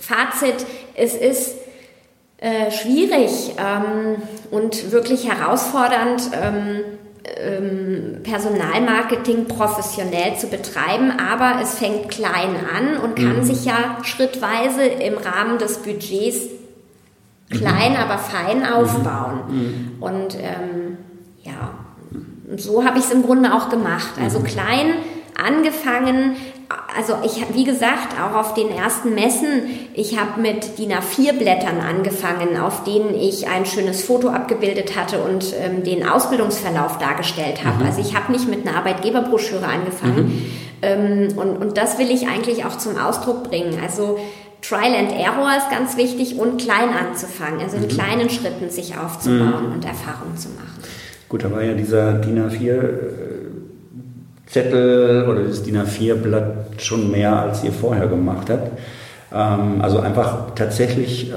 [0.00, 1.56] Fazit, es ist
[2.38, 6.80] äh, schwierig ähm, und wirklich herausfordernd, ähm,
[7.36, 13.44] ähm, Personalmarketing professionell zu betreiben, aber es fängt klein an und kann mhm.
[13.44, 16.48] sich ja schrittweise im Rahmen des Budgets
[17.50, 17.98] klein, mhm.
[17.98, 19.40] aber fein aufbauen.
[19.48, 19.58] Mhm.
[19.58, 19.96] mhm.
[20.00, 20.98] Und ähm,
[21.42, 21.74] ja,
[22.56, 24.14] so habe ich es im Grunde auch gemacht.
[24.20, 24.44] Also mhm.
[24.44, 24.94] klein
[25.36, 26.36] angefangen,
[26.96, 29.62] also ich habe, wie gesagt, auch auf den ersten Messen,
[29.94, 35.54] ich habe mit DIN A4-Blättern angefangen, auf denen ich ein schönes Foto abgebildet hatte und
[35.58, 37.82] ähm, den Ausbildungsverlauf dargestellt habe.
[37.82, 37.86] Mhm.
[37.86, 40.26] Also ich habe nicht mit einer Arbeitgeberbroschüre angefangen.
[40.26, 40.44] Mhm.
[40.82, 43.78] Ähm, und, und das will ich eigentlich auch zum Ausdruck bringen.
[43.82, 44.18] Also
[44.60, 47.88] Trial and Error ist ganz wichtig und klein anzufangen, also in mhm.
[47.88, 49.72] kleinen Schritten sich aufzubauen mhm.
[49.74, 50.82] und Erfahrung zu machen.
[51.28, 53.47] Gut, da war ja dieser DIN A4
[54.48, 58.72] Zettel oder das DIN A4-Blatt schon mehr, als ihr vorher gemacht habt.
[59.32, 61.34] Ähm, also einfach tatsächlich äh,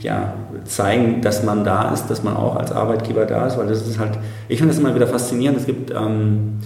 [0.00, 3.86] ja, zeigen, dass man da ist, dass man auch als Arbeitgeber da ist, weil das
[3.86, 5.58] ist halt, ich finde das immer wieder faszinierend.
[5.58, 6.58] Es gibt ähm,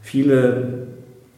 [0.00, 0.89] viele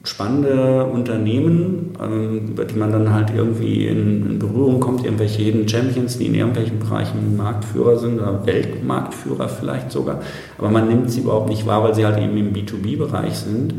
[0.04, 6.18] spannende Unternehmen, ähm, über die man dann halt irgendwie in, Berührung kommt, irgendwelche Hidden Champions,
[6.18, 10.20] die in irgendwelchen Bereichen Marktführer sind oder Weltmarktführer vielleicht sogar,
[10.58, 13.74] aber man nimmt sie überhaupt nicht wahr, weil sie halt eben im B2B-Bereich sind.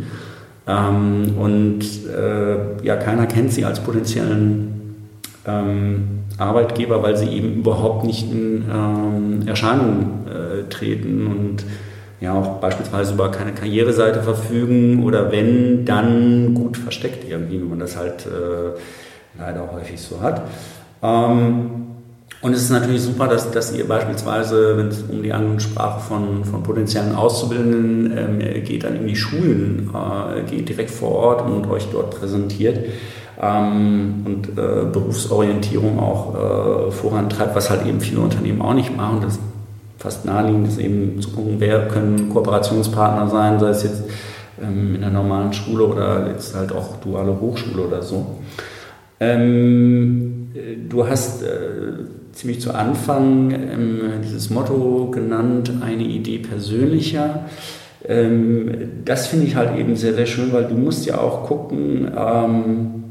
[0.65, 4.95] Ähm, und äh, ja, keiner kennt sie als potenziellen
[5.45, 11.65] ähm, Arbeitgeber, weil sie eben überhaupt nicht in ähm, Erscheinung äh, treten und
[12.23, 17.79] ja auch beispielsweise über keine Karriereseite verfügen oder wenn, dann gut versteckt irgendwie, wie man
[17.79, 18.79] das halt äh,
[19.37, 20.41] leider häufig so hat.
[21.01, 21.71] Ähm,
[22.41, 26.45] und es ist natürlich super, dass, dass ihr beispielsweise, wenn es um die Ansprache von,
[26.45, 31.69] von potenziellen Auszubildenden ähm, geht, dann in die Schulen äh, geht, direkt vor Ort und
[31.69, 32.79] euch dort präsentiert
[33.41, 39.19] ähm, und äh, Berufsorientierung auch äh, vorantreibt, was halt eben viele Unternehmen auch nicht machen.
[39.21, 39.39] Das
[39.97, 44.03] fast naheliegend ist eben zu gucken, wer können Kooperationspartner sein, sei es jetzt
[44.61, 48.37] ähm, in der normalen Schule oder jetzt halt auch duale Hochschule oder so.
[49.19, 50.51] Ähm,
[50.89, 51.93] du hast äh,
[52.33, 57.45] ziemlich zu Anfang ähm, dieses Motto genannt, eine Idee persönlicher.
[58.05, 62.11] Ähm, das finde ich halt eben sehr, sehr schön, weil du musst ja auch gucken,
[62.17, 63.03] ähm,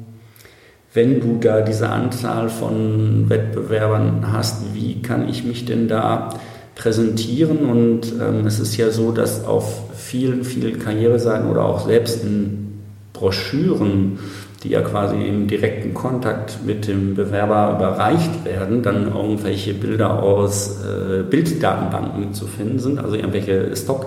[0.95, 6.29] wenn du da diese Anzahl von Wettbewerbern hast, wie kann ich mich denn da
[6.75, 7.59] präsentieren.
[7.59, 12.81] Und ähm, es ist ja so, dass auf vielen, vielen Karriereseiten oder auch selbst in
[13.13, 14.19] Broschüren,
[14.63, 20.81] die ja quasi im direkten Kontakt mit dem Bewerber überreicht werden, dann irgendwelche Bilder aus
[20.85, 24.07] äh, Bilddatenbanken zu finden sind, also irgendwelche Stock.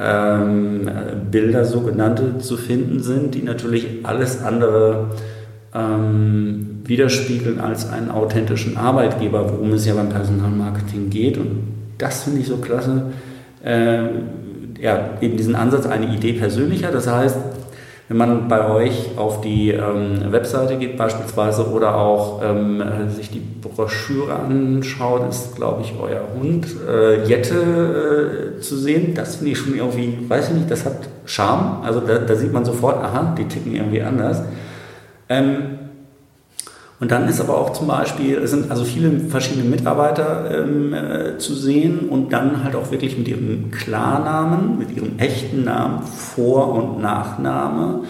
[0.00, 0.88] Ähm,
[1.30, 5.08] Bilder sogenannte zu finden sind, die natürlich alles andere
[5.74, 11.38] ähm, widerspiegeln als einen authentischen Arbeitgeber, worum es ja beim Personalmarketing geht.
[11.38, 13.02] Und das finde ich so klasse.
[13.62, 14.04] Äh,
[14.80, 16.90] ja, eben diesen Ansatz, eine Idee persönlicher.
[16.90, 17.36] Das heißt,
[18.08, 22.82] wenn man bei euch auf die ähm, Webseite geht beispielsweise oder auch ähm,
[23.14, 29.12] sich die Broschüre anschaut, ist, glaube ich, euer Hund äh, Jette äh, zu sehen.
[29.14, 30.96] Das finde ich schon irgendwie, weiß ich nicht, das hat
[31.26, 31.82] Charme.
[31.84, 34.42] Also da, da sieht man sofort, aha, die ticken irgendwie anders.
[35.28, 35.87] Ähm,
[37.00, 41.38] und dann ist aber auch zum Beispiel, es sind also viele verschiedene Mitarbeiter ähm, äh,
[41.38, 46.72] zu sehen und dann halt auch wirklich mit ihrem Klarnamen, mit ihrem echten Namen, Vor-
[46.74, 48.00] und Nachname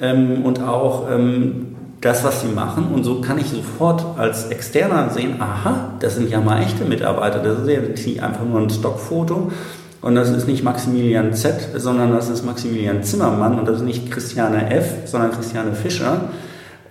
[0.00, 2.88] ähm, und auch ähm, das, was sie machen.
[2.94, 7.38] Und so kann ich sofort als Externer sehen, aha, das sind ja mal echte Mitarbeiter,
[7.40, 9.52] das ist ja nicht einfach nur ein Stockfoto.
[10.00, 14.10] Und das ist nicht Maximilian Z, sondern das ist Maximilian Zimmermann und das ist nicht
[14.10, 16.30] Christiane F, sondern Christiane Fischer.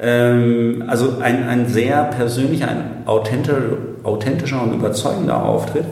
[0.01, 5.85] Ähm, also ein, ein sehr persönlicher, ein authentischer und überzeugender Auftritt.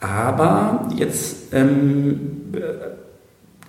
[0.00, 2.36] Aber jetzt ähm,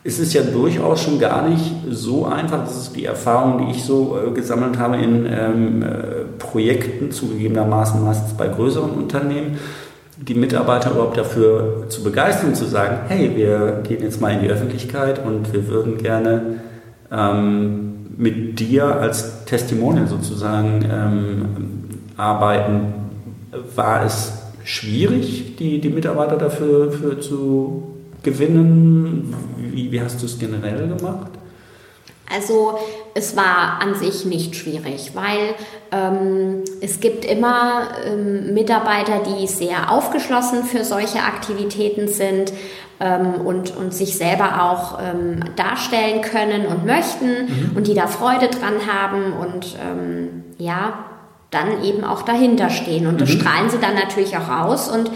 [0.07, 2.63] ist es ja durchaus schon gar nicht so einfach.
[2.63, 5.87] Das ist die Erfahrung, die ich so äh, gesammelt habe in ähm, äh,
[6.39, 9.59] Projekten, zugegebenermaßen meistens bei größeren Unternehmen,
[10.15, 14.49] die Mitarbeiter überhaupt dafür zu begeistern, zu sagen, hey, wir gehen jetzt mal in die
[14.49, 16.61] Öffentlichkeit und wir würden gerne
[17.11, 21.45] ähm, mit dir als Testimonial sozusagen ähm,
[22.17, 22.93] arbeiten,
[23.75, 27.83] war es schwierig, die, die Mitarbeiter dafür für zu
[28.23, 29.33] gewinnen?
[29.57, 31.31] Wie, wie hast du es generell gemacht?
[32.33, 32.77] Also
[33.13, 35.55] es war an sich nicht schwierig, weil
[35.91, 42.51] ähm, es gibt immer ähm, Mitarbeiter, die sehr aufgeschlossen für solche Aktivitäten sind
[42.99, 47.77] ähm, und, und sich selber auch ähm, darstellen können und möchten mhm.
[47.77, 51.05] und die da Freude dran haben und ähm, ja,
[51.51, 53.07] dann eben auch dahinter stehen.
[53.07, 53.19] Und mhm.
[53.19, 55.09] das strahlen sie dann natürlich auch aus und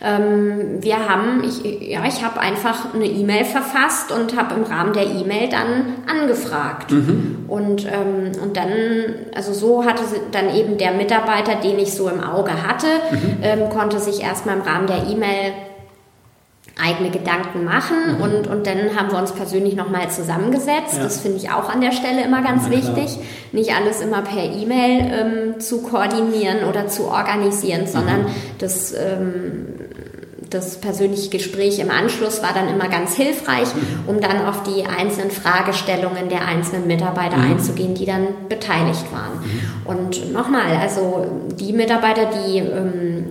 [0.00, 4.92] ähm, wir haben, ich, ja, ich habe einfach eine E-Mail verfasst und habe im Rahmen
[4.92, 6.92] der E-Mail dann angefragt.
[6.92, 7.44] Mhm.
[7.48, 8.70] Und, ähm, und dann,
[9.34, 13.38] also so hatte dann eben der Mitarbeiter, den ich so im Auge hatte, mhm.
[13.42, 15.52] ähm, konnte sich erstmal im Rahmen der E-Mail
[16.80, 18.22] eigene Gedanken machen mhm.
[18.22, 20.96] und, und dann haben wir uns persönlich nochmal zusammengesetzt.
[20.96, 21.02] Ja.
[21.02, 23.18] Das finde ich auch an der Stelle immer ganz ja, wichtig.
[23.50, 28.30] Nicht alles immer per E-Mail ähm, zu koordinieren oder zu organisieren, sondern mhm.
[28.58, 29.66] das, ähm,
[30.50, 33.68] das persönliche Gespräch im Anschluss war dann immer ganz hilfreich,
[34.06, 37.52] um dann auf die einzelnen Fragestellungen der einzelnen Mitarbeiter mhm.
[37.52, 39.32] einzugehen, die dann beteiligt waren.
[39.42, 39.86] Mhm.
[39.86, 41.26] Und nochmal, also
[41.58, 43.24] die Mitarbeiter, die ähm,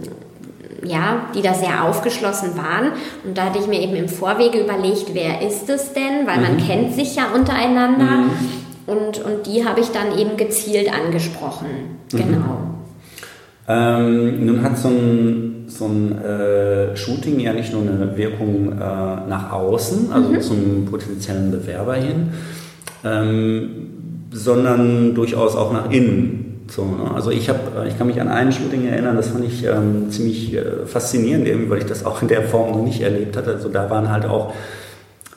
[0.83, 2.91] ja, die da sehr aufgeschlossen waren.
[3.23, 6.25] Und da hatte ich mir eben im Vorwege überlegt, wer ist es denn?
[6.25, 6.67] Weil man mhm.
[6.67, 8.05] kennt sich ja untereinander.
[8.05, 8.31] Mhm.
[8.85, 11.67] Und, und die habe ich dann eben gezielt angesprochen.
[12.13, 12.17] Mhm.
[12.17, 12.59] Genau.
[13.67, 18.75] Ähm, nun hat so ein, so ein äh, Shooting ja nicht nur eine Wirkung äh,
[18.77, 20.41] nach außen, also mhm.
[20.41, 22.29] zum potenziellen Bewerber hin,
[23.03, 23.69] ähm,
[24.31, 26.47] sondern durchaus auch nach innen.
[26.69, 27.11] So, ne?
[27.13, 30.09] Also ich habe, äh, ich kann mich an ein Shooting erinnern, das fand ich ähm,
[30.09, 33.51] ziemlich äh, faszinierend, irgendwie, weil ich das auch in der Form noch nicht erlebt hatte.
[33.51, 34.53] Also da waren halt auch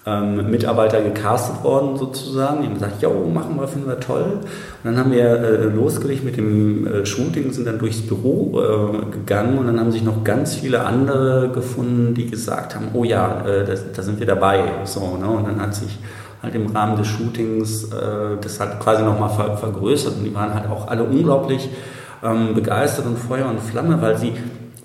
[0.07, 2.63] ähm, Mitarbeiter gecastet worden sozusagen.
[2.63, 4.25] Die haben gesagt, jo, machen wir, finden wir toll.
[4.33, 4.43] Und
[4.85, 9.59] dann haben wir äh, losgelegt mit dem äh, Shooting, sind dann durchs Büro äh, gegangen
[9.59, 13.65] und dann haben sich noch ganz viele andere gefunden, die gesagt haben, oh ja, äh,
[13.95, 14.65] da, sind wir dabei.
[14.85, 15.29] So, ne?
[15.29, 15.99] Und dann hat sich
[16.43, 20.55] halt im Rahmen des Shootings äh, das halt quasi nochmal ver vergrößert und die waren
[20.55, 21.69] halt auch alle unglaublich
[22.23, 24.33] ähm, begeistert und Feuer und Flamme, weil sie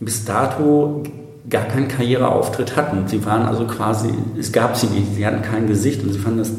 [0.02, 1.04] bis dato
[1.50, 3.08] gar keinen Karriereauftritt hatten.
[3.08, 6.40] Sie waren also quasi, es gab sie nicht, sie hatten kein Gesicht und sie fanden
[6.40, 6.52] das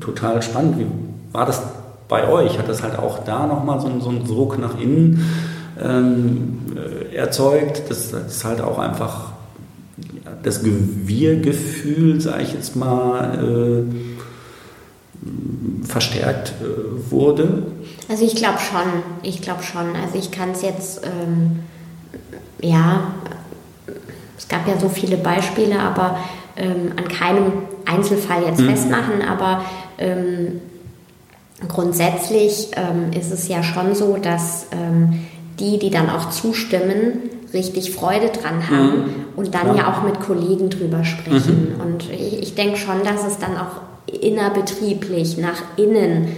[0.00, 0.78] total spannend.
[0.78, 0.86] Wie
[1.32, 1.62] war das
[2.08, 2.58] bei euch?
[2.58, 5.24] Hat das halt auch da nochmal so, so einen Druck nach innen
[5.82, 7.84] ähm, äh, erzeugt?
[7.88, 9.30] Das, das halt auch einfach
[10.42, 13.82] das Wir-Gefühl, sage ich jetzt mal, äh,
[15.86, 17.64] verstärkt äh, wurde?
[18.08, 19.94] Also ich glaube schon, ich glaube schon.
[19.96, 21.60] Also ich kann es jetzt, ähm,
[22.62, 23.12] ja,
[24.40, 26.18] es gab ja so viele Beispiele, aber
[26.56, 27.52] ähm, an keinem
[27.84, 28.70] Einzelfall jetzt mhm.
[28.70, 29.64] festmachen, aber
[29.98, 30.60] ähm,
[31.68, 35.26] grundsätzlich ähm, ist es ja schon so, dass ähm,
[35.58, 37.20] die, die dann auch zustimmen,
[37.52, 39.04] richtig Freude dran haben mhm.
[39.36, 39.82] und dann ja.
[39.82, 39.92] ja.
[39.92, 41.74] auch mit Kollegen drüber sprechen.
[41.74, 41.80] Mhm.
[41.80, 46.28] Und ich, ich denke schon, dass es dann auch innerbetrieblich nach innen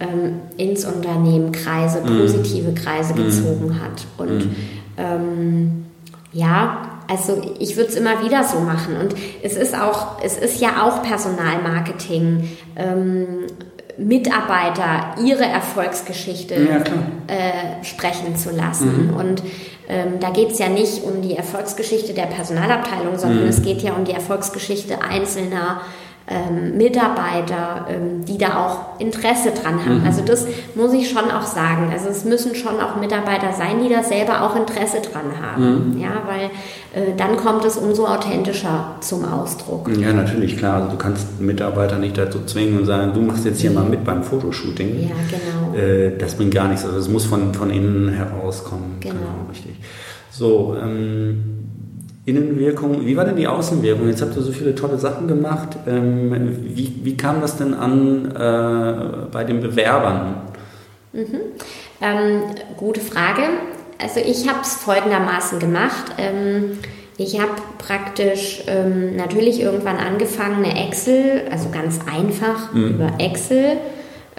[0.00, 2.20] ähm, ins Unternehmen Kreise, mhm.
[2.20, 3.24] positive Kreise mhm.
[3.24, 4.06] gezogen hat.
[4.16, 4.48] Und
[4.96, 5.84] ähm,
[6.32, 8.96] ja, also ich würde es immer wieder so machen.
[8.96, 12.56] Und es ist auch, es ist ja auch Personalmarketing.
[12.76, 13.46] Ähm,
[13.98, 16.78] Mitarbeiter ihre Erfolgsgeschichte ja,
[17.26, 19.08] äh, sprechen zu lassen.
[19.08, 19.16] Mhm.
[19.16, 19.42] Und
[19.88, 23.48] ähm, da geht es ja nicht um die Erfolgsgeschichte der Personalabteilung, sondern mhm.
[23.48, 25.82] es geht ja um die Erfolgsgeschichte einzelner
[26.28, 30.00] ähm, Mitarbeiter, ähm, die da auch Interesse dran haben.
[30.00, 30.06] Mhm.
[30.06, 31.90] Also das muss ich schon auch sagen.
[31.92, 35.94] Also es müssen schon auch Mitarbeiter sein, die da selber auch Interesse dran haben.
[35.94, 36.00] Mhm.
[36.00, 36.50] Ja, weil
[36.94, 39.90] äh, dann kommt es umso authentischer zum Ausdruck.
[39.98, 40.76] Ja, natürlich, klar.
[40.76, 44.04] Also du kannst Mitarbeiter nicht dazu zwingen und sagen, du machst jetzt hier mal mit
[44.04, 45.08] beim Fotoshooting.
[45.08, 45.76] Ja, genau.
[45.76, 46.84] Äh, das bringt gar nichts.
[46.84, 48.98] Also es muss von, von innen herauskommen.
[49.00, 49.14] Genau.
[49.14, 49.74] genau richtig.
[50.30, 51.71] So, ähm,
[52.24, 54.08] Innenwirkung, wie war denn die Außenwirkung?
[54.08, 55.76] Jetzt habt ihr so viele tolle Sachen gemacht.
[55.88, 60.36] Ähm, wie, wie kam das denn an äh, bei den Bewerbern?
[61.12, 61.40] Mhm.
[62.00, 62.42] Ähm,
[62.76, 63.42] gute Frage.
[64.00, 66.12] Also ich habe es folgendermaßen gemacht.
[66.18, 66.78] Ähm,
[67.16, 72.88] ich habe praktisch ähm, natürlich irgendwann angefangen, eine Excel, also ganz einfach mhm.
[72.88, 73.78] über Excel,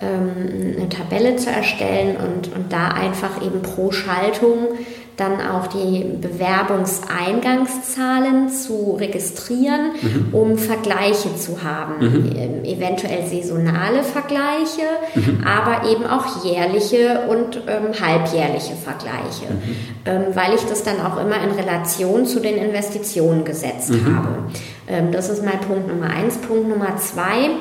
[0.01, 4.69] ähm, eine Tabelle zu erstellen und, und da einfach eben pro Schaltung
[5.17, 10.33] dann auch die Bewerbungseingangszahlen zu registrieren, mhm.
[10.33, 11.99] um Vergleiche zu haben.
[11.99, 12.31] Mhm.
[12.35, 14.81] Ähm, eventuell saisonale Vergleiche,
[15.13, 15.43] mhm.
[15.45, 19.75] aber eben auch jährliche und ähm, halbjährliche Vergleiche, mhm.
[20.05, 24.15] ähm, weil ich das dann auch immer in Relation zu den Investitionen gesetzt mhm.
[24.15, 24.29] habe.
[24.87, 26.37] Ähm, das ist mal Punkt Nummer eins.
[26.37, 27.51] Punkt Nummer zwei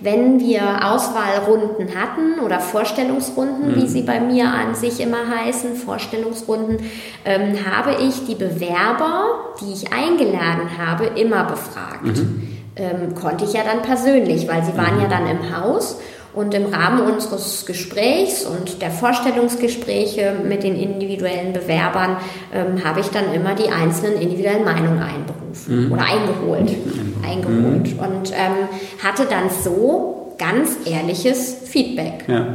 [0.00, 3.76] wenn wir Auswahlrunden hatten oder Vorstellungsrunden, mhm.
[3.76, 6.78] wie sie bei mir an sich immer heißen, Vorstellungsrunden,
[7.24, 12.04] ähm, habe ich die Bewerber, die ich eingeladen habe, immer befragt.
[12.04, 12.48] Mhm.
[12.76, 15.10] Ähm, konnte ich ja dann persönlich, weil sie waren ja mhm.
[15.10, 15.98] dann im Haus
[16.32, 22.16] und im Rahmen unseres Gesprächs und der Vorstellungsgespräche mit den individuellen Bewerbern
[22.52, 25.92] ähm, habe ich dann immer die einzelnen individuellen Meinungen einberufen mhm.
[25.92, 26.70] oder eingeholt.
[26.70, 27.24] Mhm.
[27.24, 27.94] eingeholt.
[27.94, 27.98] Mhm.
[27.98, 28.68] Und ähm,
[29.02, 32.24] hatte dann so ganz ehrliches Feedback.
[32.28, 32.46] Ja.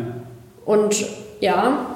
[0.65, 1.05] Und
[1.39, 1.87] ja,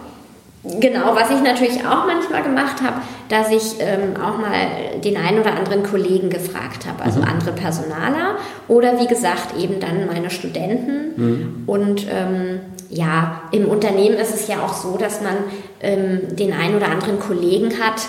[0.61, 2.97] Genau, was ich natürlich auch manchmal gemacht habe,
[3.29, 7.27] dass ich ähm, auch mal den einen oder anderen Kollegen gefragt habe, also mhm.
[7.29, 8.35] andere Personaler
[8.67, 11.13] oder wie gesagt eben dann meine Studenten.
[11.15, 11.63] Mhm.
[11.65, 12.59] Und ähm,
[12.89, 15.35] ja, im Unternehmen ist es ja auch so, dass man
[15.79, 18.01] ähm, den einen oder anderen Kollegen hat,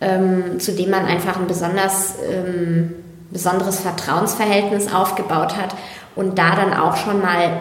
[0.00, 2.94] ähm, zu dem man einfach ein besonders ähm,
[3.30, 5.74] besonderes Vertrauensverhältnis aufgebaut hat
[6.14, 7.60] und da dann auch schon mal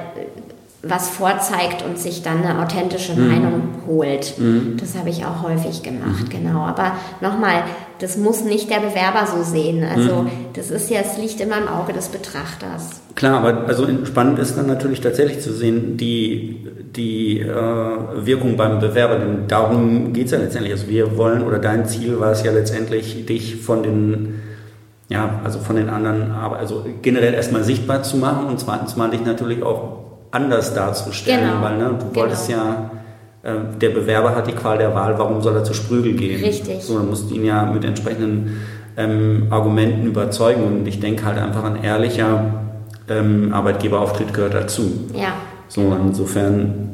[0.87, 3.27] was vorzeigt und sich dann eine authentische mhm.
[3.27, 4.37] Meinung holt.
[4.37, 4.77] Mhm.
[4.79, 6.29] Das habe ich auch häufig gemacht, mhm.
[6.29, 6.59] genau.
[6.59, 7.63] Aber nochmal,
[7.99, 9.83] das muss nicht der Bewerber so sehen.
[9.83, 10.29] Also mhm.
[10.53, 13.01] das ist ja, es liegt immer im Auge des Betrachters.
[13.15, 18.79] Klar, aber also spannend ist dann natürlich tatsächlich zu sehen, die, die äh, Wirkung beim
[18.79, 20.73] Bewerber, denn darum geht es ja letztendlich.
[20.73, 24.35] Also wir wollen oder dein Ziel war es ja letztendlich, dich von den
[25.07, 29.11] ja, also von den anderen, aber also generell erstmal sichtbar zu machen und zweitens mal
[29.11, 30.04] dich natürlich auch
[30.35, 31.61] anders darzustellen, genau.
[31.61, 32.15] weil ne, du genau.
[32.15, 32.91] wolltest ja
[33.43, 36.43] äh, der Bewerber hat die Qual der Wahl, warum soll er zu Sprügel gehen?
[36.43, 36.83] Richtig.
[36.83, 38.59] So, dann musst du ihn ja mit entsprechenden
[38.97, 42.53] ähm, Argumenten überzeugen und ich denke halt einfach ein ehrlicher
[43.07, 45.09] ähm, Arbeitgeberauftritt gehört dazu.
[45.13, 45.33] Ja.
[45.67, 46.89] So, insofern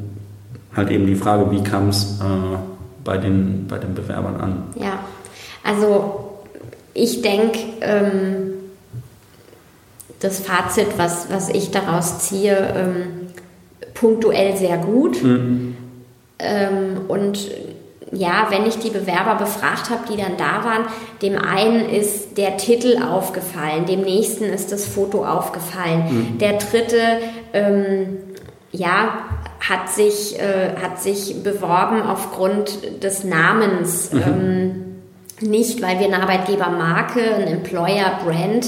[0.76, 2.58] halt eben die Frage, wie kam es äh,
[3.04, 4.62] bei, den, bei den Bewerbern an?
[4.76, 5.00] Ja,
[5.64, 6.38] also
[6.94, 8.52] ich denke, ähm,
[10.20, 13.21] das Fazit, was, was ich daraus ziehe, ähm,
[14.02, 15.22] punktuell sehr gut.
[15.22, 15.76] Mhm.
[16.40, 17.50] Ähm, und
[18.10, 20.84] ja, wenn ich die Bewerber befragt habe, die dann da waren,
[21.22, 26.02] dem einen ist der Titel aufgefallen, dem nächsten ist das Foto aufgefallen,
[26.34, 26.38] mhm.
[26.38, 26.98] der dritte,
[27.54, 28.18] ähm,
[28.72, 29.24] ja,
[29.60, 34.12] hat sich, äh, hat sich beworben aufgrund des Namens.
[34.12, 34.22] Mhm.
[34.26, 34.84] Ähm,
[35.40, 38.66] nicht, weil wir eine Arbeitgebermarke, ein Employer-Brand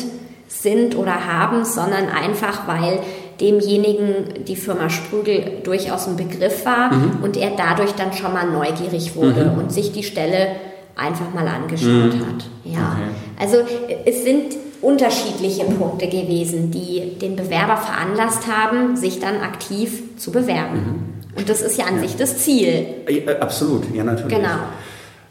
[0.49, 3.01] sind oder haben, sondern einfach, weil
[3.41, 7.22] demjenigen die Firma Sprügel durchaus ein Begriff war mhm.
[7.22, 9.59] und er dadurch dann schon mal neugierig wurde mhm.
[9.59, 10.49] und sich die Stelle
[10.97, 12.26] einfach mal angeschaut mhm.
[12.26, 12.45] hat.
[12.64, 12.97] Ja.
[12.97, 13.11] Okay.
[13.41, 13.57] Also
[14.05, 20.76] es sind unterschiedliche Punkte gewesen, die den Bewerber veranlasst haben, sich dann aktiv zu bewerben.
[20.76, 21.39] Mhm.
[21.39, 22.03] Und das ist ja an ja.
[22.03, 22.87] sich das Ziel.
[23.07, 24.37] Äh, absolut, ja natürlich.
[24.37, 24.59] Genau.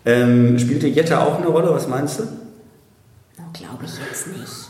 [0.06, 1.74] Ähm, spielte Jette auch eine Rolle?
[1.74, 2.24] Was meinst du?
[3.54, 4.63] Glaube ich jetzt nicht.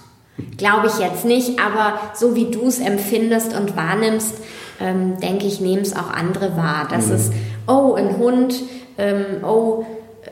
[0.58, 4.36] Glaube ich jetzt nicht, aber so wie du es empfindest und wahrnimmst,
[4.82, 6.88] ähm, denke ich, nehmen es auch andere wahr.
[6.90, 7.16] Dass mhm.
[7.16, 7.32] es,
[7.68, 8.56] oh, ein Hund,
[8.98, 9.86] ähm, oh,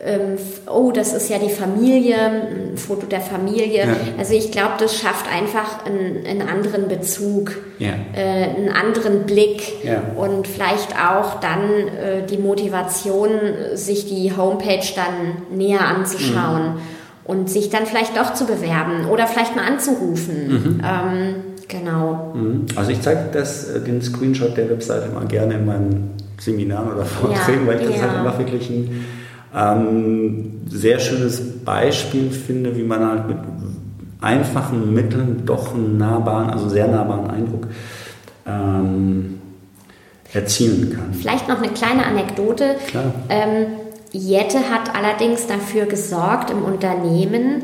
[0.03, 0.37] ähm,
[0.67, 3.85] oh, das ist ja die Familie, ein Foto der Familie.
[3.85, 3.95] Ja.
[4.17, 7.89] Also ich glaube, das schafft einfach einen, einen anderen Bezug, ja.
[8.15, 10.01] äh, einen anderen Blick ja.
[10.15, 13.29] und vielleicht auch dann äh, die Motivation,
[13.75, 16.81] sich die Homepage dann näher anzuschauen mhm.
[17.31, 20.49] Und sich dann vielleicht doch zu bewerben oder vielleicht mal anzurufen.
[20.49, 20.81] Mhm.
[20.83, 21.35] Ähm,
[21.69, 22.33] genau.
[22.35, 22.65] Mhm.
[22.75, 27.05] Also ich zeige das, äh, den Screenshot der Webseite mal gerne in meinen Seminaren oder
[27.05, 29.05] Vorträgen, weil ich das halt einfach wirklich ein
[29.55, 33.37] ähm, sehr schönes Beispiel finde, wie man halt mit
[34.19, 37.67] einfachen Mitteln doch einen nahbaren, also sehr nahbaren Eindruck
[38.45, 39.39] ähm,
[40.33, 41.13] erzielen kann.
[41.13, 42.75] Vielleicht noch eine kleine Anekdote.
[42.87, 43.13] Klar.
[43.29, 43.67] Ähm,
[44.11, 47.63] Jette hat allerdings dafür gesorgt im Unternehmen,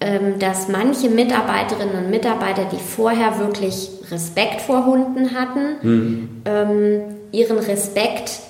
[0.00, 7.00] ähm, dass manche Mitarbeiterinnen und Mitarbeiter, die vorher wirklich Respekt vor Hunden hatten, mhm.
[7.32, 8.40] ihren Respekt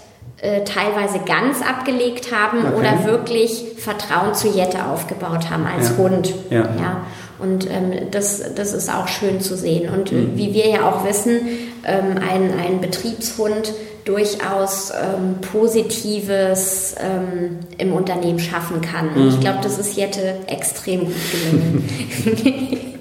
[0.40, 2.74] äh, teilweise ganz abgelegt haben okay.
[2.76, 5.96] oder wirklich Vertrauen zu Jette aufgebaut haben als ja.
[5.96, 6.34] Hund.
[6.50, 6.60] Ja.
[6.60, 7.00] ja.
[7.38, 9.90] Und ähm, das, das ist auch schön zu sehen.
[9.90, 10.32] Und mhm.
[10.34, 11.40] wie wir ja auch wissen,
[11.84, 13.72] ähm, ein, ein Betriebshund
[14.04, 19.14] durchaus ähm, Positives ähm, im Unternehmen schaffen kann.
[19.14, 19.28] Mhm.
[19.28, 22.94] ich glaube, das ist Jette extrem gut gelungen.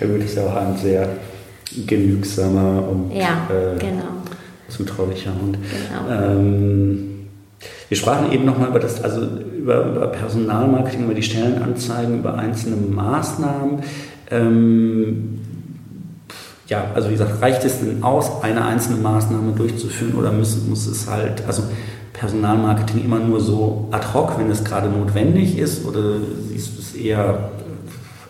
[0.00, 1.08] ja gut, ist ja auch ein sehr
[1.86, 4.18] genügsamer und ja, äh, genau
[4.68, 5.58] zutraulicher Hund.
[5.70, 7.07] Genau.
[7.88, 12.76] Wir sprachen eben nochmal über das, also über, über, Personalmarketing, über die Stellenanzeigen, über einzelne
[12.76, 13.82] Maßnahmen.
[14.30, 15.38] Ähm,
[16.66, 20.86] ja, also wie gesagt, reicht es denn aus, eine einzelne Maßnahme durchzuführen oder muss, muss
[20.86, 21.62] es halt, also
[22.12, 26.16] Personalmarketing immer nur so ad hoc, wenn es gerade notwendig ist, oder
[26.48, 27.50] siehst du es eher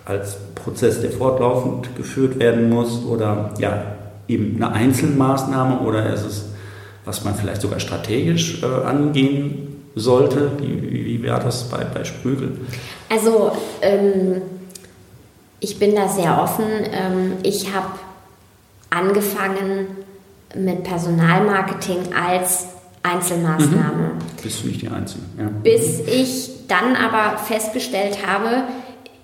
[0.05, 3.83] als Prozess, der fortlaufend geführt werden muss, oder ja,
[4.29, 6.45] eben eine Einzelmaßnahme oder ist es,
[7.09, 10.53] was man vielleicht sogar strategisch äh, angehen sollte?
[10.59, 12.61] Wie, wie, wäre das bei, bei Sprügel?
[13.09, 13.51] Also
[13.81, 14.43] ähm,
[15.59, 16.67] ich bin da sehr offen.
[16.93, 17.89] Ähm, ich habe
[18.91, 19.87] angefangen
[20.55, 22.67] mit Personalmarketing als
[23.03, 24.13] Einzelmaßnahme.
[24.15, 24.43] Mhm.
[24.43, 25.23] Bist du nicht die Einzige?
[25.39, 25.49] Ja.
[25.63, 28.65] Bis ich dann aber festgestellt habe,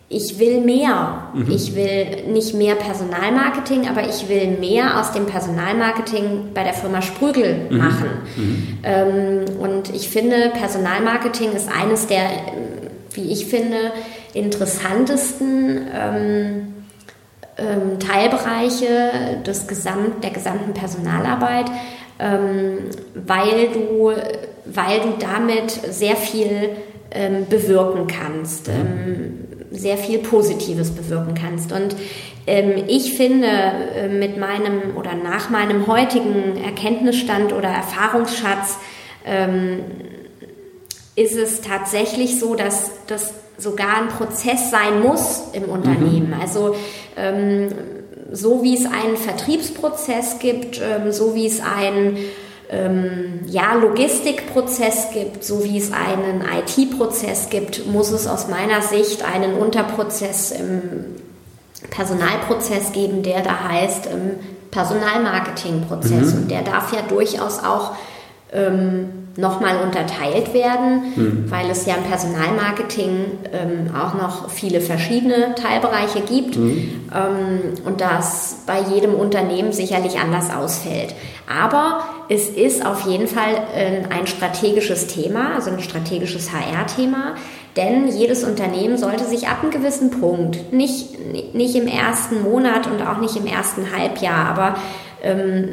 [0.08, 1.28] ich will mehr.
[1.34, 1.50] Mhm.
[1.50, 7.02] Ich will nicht mehr Personalmarketing, aber ich will mehr aus dem Personalmarketing bei der Firma
[7.02, 7.78] Sprügel mhm.
[7.78, 8.08] machen.
[8.36, 8.78] Mhm.
[8.82, 12.28] Ähm, und ich finde, Personalmarketing ist eines der,
[13.12, 13.92] wie ich finde,
[14.34, 16.74] interessantesten ähm,
[17.56, 21.66] ähm, Teilbereiche des Gesamt, der gesamten Personalarbeit,
[22.18, 22.78] ähm,
[23.14, 24.12] weil, du,
[24.66, 26.70] weil du damit sehr viel
[27.12, 28.68] ähm, bewirken kannst.
[28.68, 29.43] Mhm.
[29.70, 31.72] Sehr viel Positives bewirken kannst.
[31.72, 31.96] Und
[32.46, 38.78] ähm, ich finde, äh, mit meinem oder nach meinem heutigen Erkenntnisstand oder Erfahrungsschatz
[39.24, 39.80] ähm,
[41.16, 46.34] ist es tatsächlich so, dass das sogar ein Prozess sein muss im Unternehmen.
[46.34, 46.40] Mhm.
[46.40, 46.74] Also
[47.16, 47.68] ähm,
[48.32, 52.18] so wie es einen Vertriebsprozess gibt, ähm, so wie es einen
[52.74, 59.24] ähm, ja, Logistikprozess gibt, so wie es einen IT-Prozess gibt, muss es aus meiner Sicht
[59.24, 60.82] einen Unterprozess im
[61.90, 64.38] Personalprozess geben, der da heißt ähm,
[64.70, 66.34] Personalmarketingprozess.
[66.34, 66.42] Mhm.
[66.42, 67.92] Und der darf ja durchaus auch
[68.54, 71.50] ähm, nochmal unterteilt werden, mhm.
[71.50, 73.10] weil es ja im Personalmarketing
[73.52, 77.08] ähm, auch noch viele verschiedene Teilbereiche gibt mhm.
[77.12, 81.14] ähm, und das bei jedem Unternehmen sicherlich anders ausfällt.
[81.48, 87.34] Aber es ist auf jeden Fall äh, ein strategisches Thema, also ein strategisches HR-Thema,
[87.76, 91.18] denn jedes Unternehmen sollte sich ab einem gewissen Punkt, nicht,
[91.54, 94.76] nicht im ersten Monat und auch nicht im ersten Halbjahr, aber
[95.24, 95.70] ähm,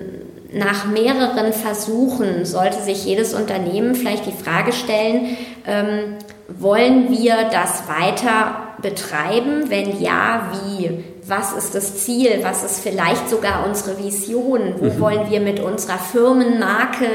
[0.54, 6.18] nach mehreren Versuchen sollte sich jedes Unternehmen vielleicht die Frage stellen, ähm,
[6.60, 9.70] wollen wir das weiter betreiben?
[9.70, 11.04] Wenn ja, wie?
[11.26, 12.40] Was ist das Ziel?
[12.42, 14.76] Was ist vielleicht sogar unsere Vision?
[14.80, 15.00] Wo mhm.
[15.00, 17.06] wollen wir mit unserer Firmenmarke,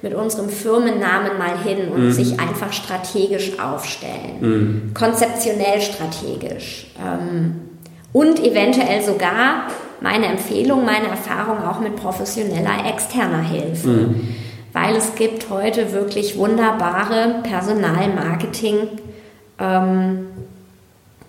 [0.00, 2.12] mit unserem Firmennamen mal hin und mhm.
[2.12, 4.38] sich einfach strategisch aufstellen?
[4.40, 4.94] Mhm.
[4.94, 6.86] Konzeptionell strategisch.
[6.98, 7.56] Ähm,
[8.12, 9.66] und eventuell sogar
[10.00, 13.88] meine Empfehlung, meine Erfahrung auch mit professioneller externer Hilfe.
[13.88, 14.28] Mhm.
[14.72, 18.76] Weil es gibt heute wirklich wunderbare Personalmarketing
[19.58, 20.26] ähm,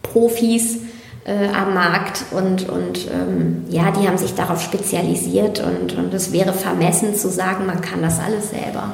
[0.03, 0.79] Profis
[1.25, 6.31] äh, am Markt und, und ähm, ja, die haben sich darauf spezialisiert und, und es
[6.31, 8.91] wäre vermessen zu sagen, man kann das alles selber.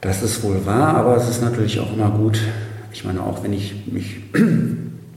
[0.00, 2.40] Das ist wohl wahr, aber es ist natürlich auch immer gut.
[2.92, 4.20] Ich meine, auch wenn ich mich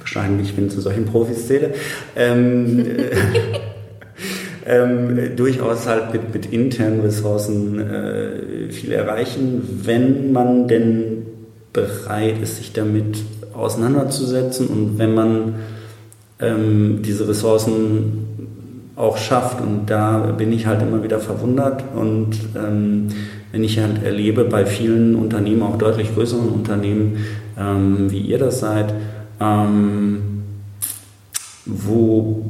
[0.03, 1.73] wahrscheinlich bin zu solchen Profis zähle,
[2.15, 2.85] ähm,
[4.65, 11.23] ähm, durchaus halt mit, mit internen Ressourcen äh, viel erreichen, wenn man denn
[11.71, 13.17] bereit ist, sich damit
[13.53, 15.55] auseinanderzusetzen und wenn man
[16.39, 18.23] ähm, diese Ressourcen
[18.95, 19.61] auch schafft.
[19.61, 21.83] Und da bin ich halt immer wieder verwundert.
[21.95, 23.07] Und ähm,
[23.51, 27.17] wenn ich halt erlebe bei vielen Unternehmen, auch deutlich größeren Unternehmen,
[27.57, 28.93] ähm, wie ihr das seid,
[29.43, 30.43] ähm,
[31.65, 32.45] wo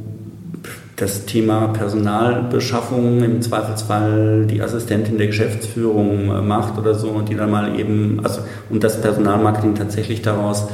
[0.95, 7.35] das Thema Personalbeschaffung im Zweifelsfall die Assistentin der Geschäftsführung äh, macht oder so und die
[7.35, 10.67] dann mal eben, also und das Personalmarketing tatsächlich daraus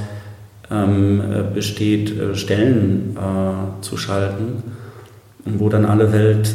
[0.69, 4.63] ähm, äh, besteht, äh, Stellen äh, zu schalten
[5.45, 6.53] und wo dann alle Welt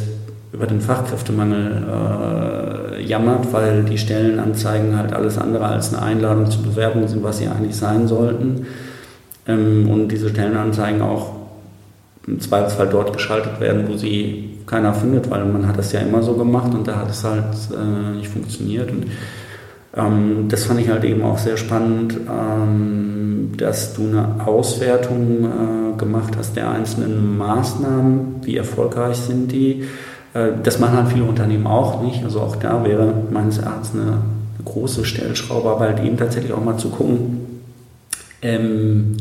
[0.53, 6.63] über den Fachkräftemangel äh, jammert, weil die Stellenanzeigen halt alles andere als eine Einladung zur
[6.63, 8.67] Bewerbung sind, was sie eigentlich sein sollten
[9.47, 11.33] ähm, und diese Stellenanzeigen auch
[12.27, 16.23] im Zweifelsfall dort geschaltet werden, wo sie keiner findet, weil man hat das ja immer
[16.23, 18.89] so gemacht und da hat es halt äh, nicht funktioniert.
[18.89, 19.05] Und
[19.95, 25.97] ähm, das fand ich halt eben auch sehr spannend, ähm, dass du eine Auswertung äh,
[25.97, 29.83] gemacht hast der einzelnen Maßnahmen, wie erfolgreich sind die.
[30.33, 32.23] Äh, das machen halt viele Unternehmen auch nicht.
[32.23, 34.17] Also auch da wäre meines Erachtens eine,
[34.65, 37.54] große Stellschraube, aber halt eben tatsächlich auch mal zu gucken,
[38.45, 39.17] ähm,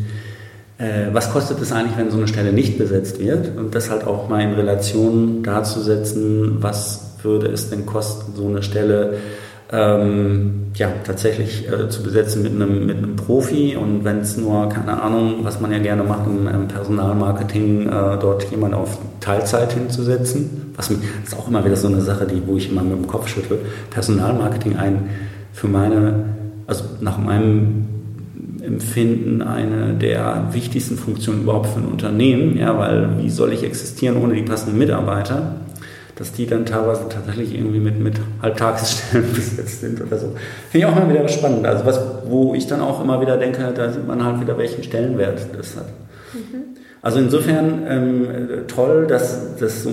[0.78, 3.56] äh, was kostet es eigentlich, wenn so eine Stelle nicht besetzt wird?
[3.56, 8.48] Und das halt auch mal in Relation dazu setzen, was würde es denn kosten, so
[8.48, 9.14] eine Stelle
[9.72, 13.76] ähm, ja, tatsächlich äh, zu besetzen mit einem, mit einem Profi?
[13.76, 18.18] Und wenn es nur, keine Ahnung, was man ja gerne macht im, im Personalmarketing, äh,
[18.20, 22.26] dort jemand auf Teilzeit hinzusetzen, was mich, das ist auch immer wieder so eine Sache,
[22.26, 23.58] die, wo ich immer mit dem Kopf schüttle,
[23.90, 25.08] Personalmarketing ein
[25.52, 26.24] für meine,
[26.66, 27.93] also nach meinem
[28.64, 34.16] Empfinden eine der wichtigsten Funktionen überhaupt für ein Unternehmen, ja, weil wie soll ich existieren
[34.16, 35.56] ohne die passenden Mitarbeiter?
[36.16, 40.26] Dass die dann teilweise tatsächlich irgendwie mit, mit Halbtagsstellen besetzt sind oder so.
[40.70, 41.66] Finde ich auch immer wieder spannend.
[41.66, 44.84] Also was, wo ich dann auch immer wieder denke, da sieht man halt wieder, welchen
[44.84, 45.86] Stellenwert das hat.
[46.32, 46.76] Mhm.
[47.02, 48.26] Also insofern ähm,
[48.68, 49.90] toll, dass das so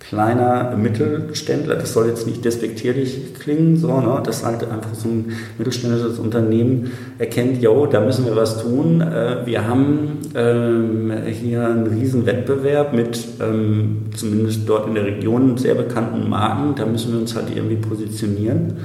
[0.00, 5.32] kleiner Mittelständler, das soll jetzt nicht despektierlich klingen, so, ne, dass halt einfach so ein
[5.58, 9.02] mittelständisches Unternehmen erkennt, jo, da müssen wir was tun.
[9.02, 15.58] Äh, wir haben ähm, hier einen riesen Wettbewerb mit ähm, zumindest dort in der Region
[15.58, 18.78] sehr bekannten Marken, da müssen wir uns halt irgendwie positionieren.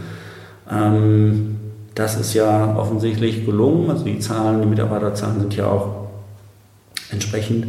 [0.70, 1.55] Ähm,
[1.95, 6.09] das ist ja offensichtlich gelungen, also die Zahlen, die Mitarbeiterzahlen sind ja auch
[7.09, 7.68] entsprechend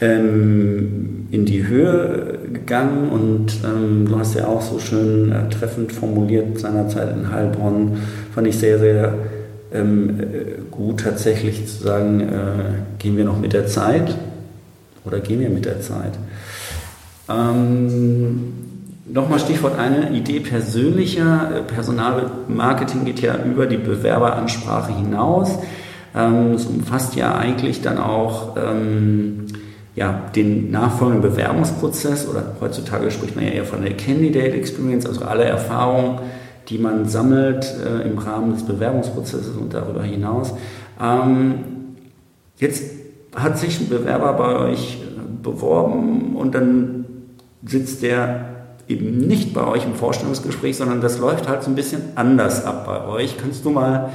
[0.00, 5.90] ähm, in die Höhe gegangen und ähm, du hast ja auch so schön äh, treffend
[5.90, 7.96] formuliert seinerzeit in Heilbronn,
[8.34, 9.14] fand ich sehr, sehr
[9.72, 10.24] ähm, äh,
[10.70, 14.14] gut tatsächlich zu sagen, äh, gehen wir noch mit der Zeit
[15.06, 16.12] oder gehen wir mit der Zeit.
[17.30, 18.52] Ähm,
[19.04, 21.50] Nochmal Stichwort eine Idee persönlicher.
[21.56, 25.58] Äh, Personalmarketing geht ja über die Bewerberansprache hinaus.
[26.14, 29.46] Ähm, es umfasst ja eigentlich dann auch ähm,
[29.94, 35.24] ja, den nachfolgenden Bewerbungsprozess oder heutzutage spricht man ja eher von der Candidate Experience, also
[35.24, 36.20] alle Erfahrungen,
[36.68, 40.54] die man sammelt äh, im Rahmen des Bewerbungsprozesses und darüber hinaus.
[41.00, 41.54] Ähm,
[42.58, 42.84] jetzt
[43.34, 47.04] hat sich ein Bewerber bei euch äh, beworben und dann
[47.64, 48.46] sitzt der
[48.88, 52.86] eben nicht bei euch im Vorstellungsgespräch, sondern das läuft halt so ein bisschen anders ab
[52.86, 53.36] bei euch.
[53.38, 54.10] Kannst du mal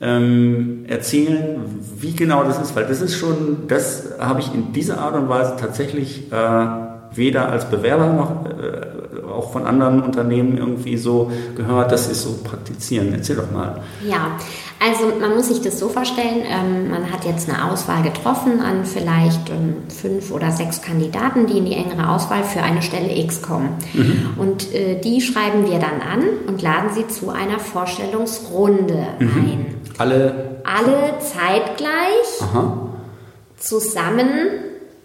[0.00, 1.60] ähm, erzählen,
[1.98, 2.74] wie genau das ist?
[2.74, 6.66] Weil das ist schon, das habe ich in dieser Art und Weise tatsächlich äh,
[7.14, 12.22] weder als Bewerber noch äh, auch von anderen Unternehmen irgendwie so gehört, dass sie es
[12.22, 13.12] so praktizieren.
[13.12, 13.80] Erzähl doch mal.
[14.06, 14.36] Ja,
[14.84, 18.84] also man muss sich das so vorstellen, ähm, man hat jetzt eine Auswahl getroffen an
[18.84, 23.42] vielleicht ähm, fünf oder sechs Kandidaten, die in die engere Auswahl für eine Stelle X
[23.42, 23.76] kommen.
[23.92, 24.34] Mhm.
[24.38, 29.28] Und äh, die schreiben wir dann an und laden sie zu einer Vorstellungsrunde mhm.
[29.36, 29.79] ein.
[30.00, 30.32] Alle?
[30.64, 32.88] Alle zeitgleich Aha.
[33.58, 34.30] zusammen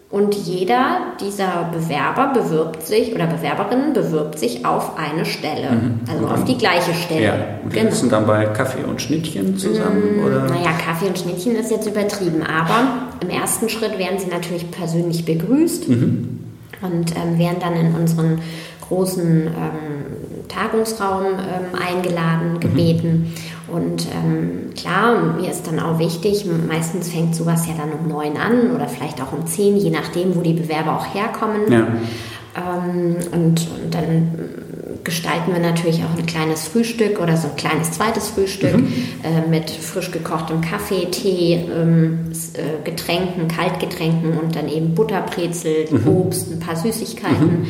[0.09, 5.99] und jeder dieser Bewerber bewirbt sich oder Bewerberin bewirbt sich auf eine Stelle, mhm.
[6.09, 7.25] also auf die gleiche Stelle.
[7.25, 7.33] Ja.
[7.61, 7.91] Und die genau.
[7.91, 10.21] sitzen dann bei Kaffee und Schnittchen zusammen?
[10.21, 10.45] Mm, oder?
[10.45, 15.25] Naja, Kaffee und Schnittchen ist jetzt übertrieben, aber im ersten Schritt werden sie natürlich persönlich
[15.25, 16.39] begrüßt mhm.
[16.81, 18.39] und ähm, werden dann in unseren
[18.87, 22.59] großen ähm, Tagungsraum ähm, eingeladen, mhm.
[22.61, 23.09] gebeten.
[23.09, 23.54] Mhm.
[23.67, 28.37] Und ähm, klar, mir ist dann auch wichtig, meistens fängt sowas ja dann um neun
[28.37, 31.71] an oder vielleicht auch um zehn, je nachdem, wo die Bewerber auch herkommen.
[31.71, 31.87] Ja.
[32.55, 34.31] Ähm, und, und, dann
[35.03, 38.93] gestalten wir natürlich auch ein kleines Frühstück oder so ein kleines zweites Frühstück mhm.
[39.23, 46.07] äh, mit frisch gekochtem Kaffee, Tee, ähm, äh, Getränken, Kaltgetränken und dann eben Butterbrezel, mhm.
[46.07, 47.61] Obst, ein paar Süßigkeiten.
[47.61, 47.67] Mhm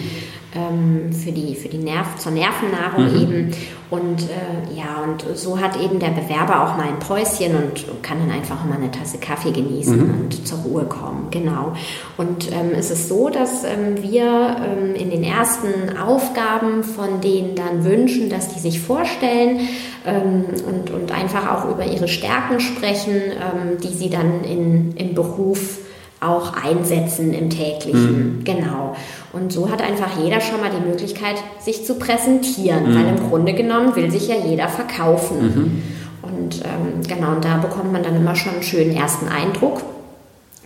[0.56, 3.22] ähm, für die, für die Nerv, zur Nervennahrung mhm.
[3.22, 3.52] eben.
[3.90, 8.18] Und äh, ja, und so hat eben der Bewerber auch mal ein Päuschen und kann
[8.20, 10.22] dann einfach mal eine Tasse Kaffee genießen mhm.
[10.22, 11.28] und zur Ruhe kommen.
[11.30, 11.74] Genau.
[12.18, 17.56] Und ähm, es ist so, dass ähm, wir ähm, in den ersten Aufgaben von denen
[17.56, 19.60] dann wünschen, dass die sich vorstellen
[20.06, 25.14] ähm, und, und einfach auch über ihre Stärken sprechen, ähm, die sie dann in, im
[25.14, 25.80] Beruf
[26.22, 28.38] auch einsetzen im täglichen.
[28.38, 28.44] Mhm.
[28.44, 28.96] Genau.
[29.36, 32.96] Und so hat einfach jeder schon mal die Möglichkeit, sich zu präsentieren, mhm.
[32.96, 35.42] weil im Grunde genommen will sich ja jeder verkaufen.
[35.42, 35.82] Mhm.
[36.22, 39.82] Und ähm, genau, und da bekommt man dann immer schon einen schönen ersten Eindruck.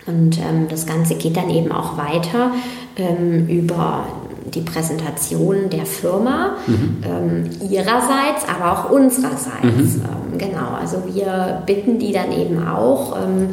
[0.06, 2.52] Und ähm, das Ganze geht dann eben auch weiter
[2.96, 4.06] ähm, über
[4.54, 7.04] die Präsentation der Firma, mhm.
[7.04, 9.98] ähm, ihrerseits, aber auch unsererseits.
[9.98, 10.04] Mhm.
[10.04, 13.50] Ähm, genau, also wir bitten die dann eben auch, ähm,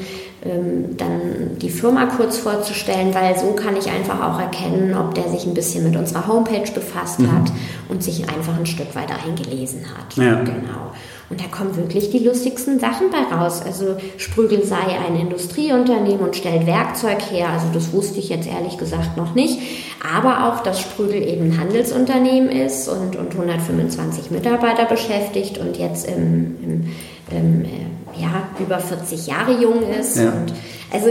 [0.96, 5.46] dann die Firma kurz vorzustellen, weil so kann ich einfach auch erkennen, ob der sich
[5.46, 7.32] ein bisschen mit unserer Homepage befasst mhm.
[7.32, 7.52] hat
[7.88, 10.16] und sich einfach ein Stück weit eingelesen hat.
[10.16, 10.42] Ja.
[10.42, 10.92] Genau.
[11.28, 13.60] Und da kommen wirklich die lustigsten Sachen bei raus.
[13.64, 17.48] Also Sprügel sei ein Industrieunternehmen und stellt Werkzeug her.
[17.50, 19.58] Also das wusste ich jetzt ehrlich gesagt noch nicht.
[20.14, 26.08] Aber auch, dass Sprügel eben ein Handelsunternehmen ist und, und 125 Mitarbeiter beschäftigt und jetzt
[26.08, 26.92] im, im,
[27.36, 27.68] im äh,
[28.18, 30.16] ja, über 40 Jahre jung ist.
[30.16, 30.30] Ja.
[30.30, 30.52] Und
[30.92, 31.08] also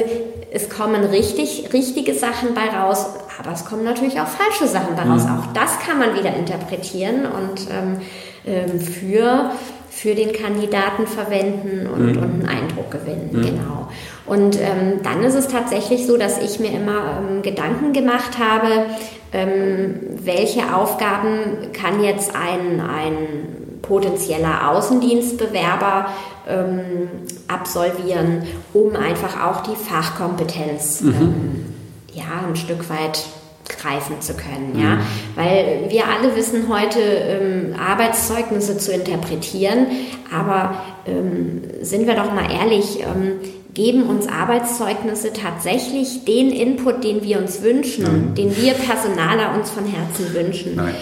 [0.52, 3.08] es kommen richtig, richtige Sachen bei raus,
[3.40, 5.26] aber es kommen natürlich auch falsche Sachen bei raus.
[5.26, 5.40] Mhm.
[5.40, 8.02] Auch das kann man wieder interpretieren und ähm,
[8.46, 9.52] ähm für
[9.96, 12.18] für den Kandidaten verwenden und, mhm.
[12.18, 13.30] und einen Eindruck gewinnen.
[13.32, 13.42] Mhm.
[13.42, 13.88] Genau.
[14.26, 18.88] Und ähm, dann ist es tatsächlich so, dass ich mir immer ähm, Gedanken gemacht habe,
[19.32, 23.55] ähm, welche Aufgaben kann jetzt ein, ein
[23.88, 26.08] potenzieller Außendienstbewerber
[26.48, 27.10] ähm,
[27.48, 31.14] absolvieren, um einfach auch die Fachkompetenz mhm.
[31.14, 31.66] Ähm,
[32.14, 33.26] ja, ein Stück weit
[33.68, 34.82] greifen zu können, mhm.
[34.82, 34.98] ja,
[35.36, 39.88] weil wir alle wissen heute ähm, Arbeitszeugnisse zu interpretieren,
[40.34, 40.76] aber
[41.08, 43.40] ähm, sind wir doch mal ehrlich, ähm,
[43.74, 48.36] geben uns Arbeitszeugnisse tatsächlich den Input, den wir uns wünschen, Nein.
[48.36, 50.76] den wir Personaler uns von Herzen wünschen.
[50.76, 50.96] Nein.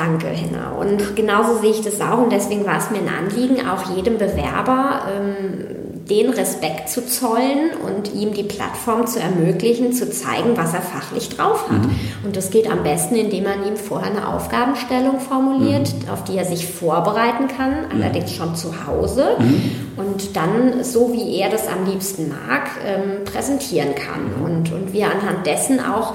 [0.00, 0.70] Danke, Henna.
[0.72, 4.16] Und genauso sehe ich das auch und deswegen war es mir ein Anliegen, auch jedem
[4.16, 5.66] Bewerber ähm,
[6.08, 11.28] den Respekt zu zollen und ihm die Plattform zu ermöglichen, zu zeigen, was er fachlich
[11.28, 11.82] drauf hat.
[11.82, 11.90] Mhm.
[12.24, 16.10] Und das geht am besten, indem man ihm vorher eine Aufgabenstellung formuliert, mhm.
[16.10, 18.02] auf die er sich vorbereiten kann, mhm.
[18.02, 19.72] allerdings schon zu Hause mhm.
[19.98, 24.38] und dann, so wie er das am liebsten mag, ähm, präsentieren kann.
[24.38, 24.44] Mhm.
[24.44, 26.14] Und, und wir anhand dessen auch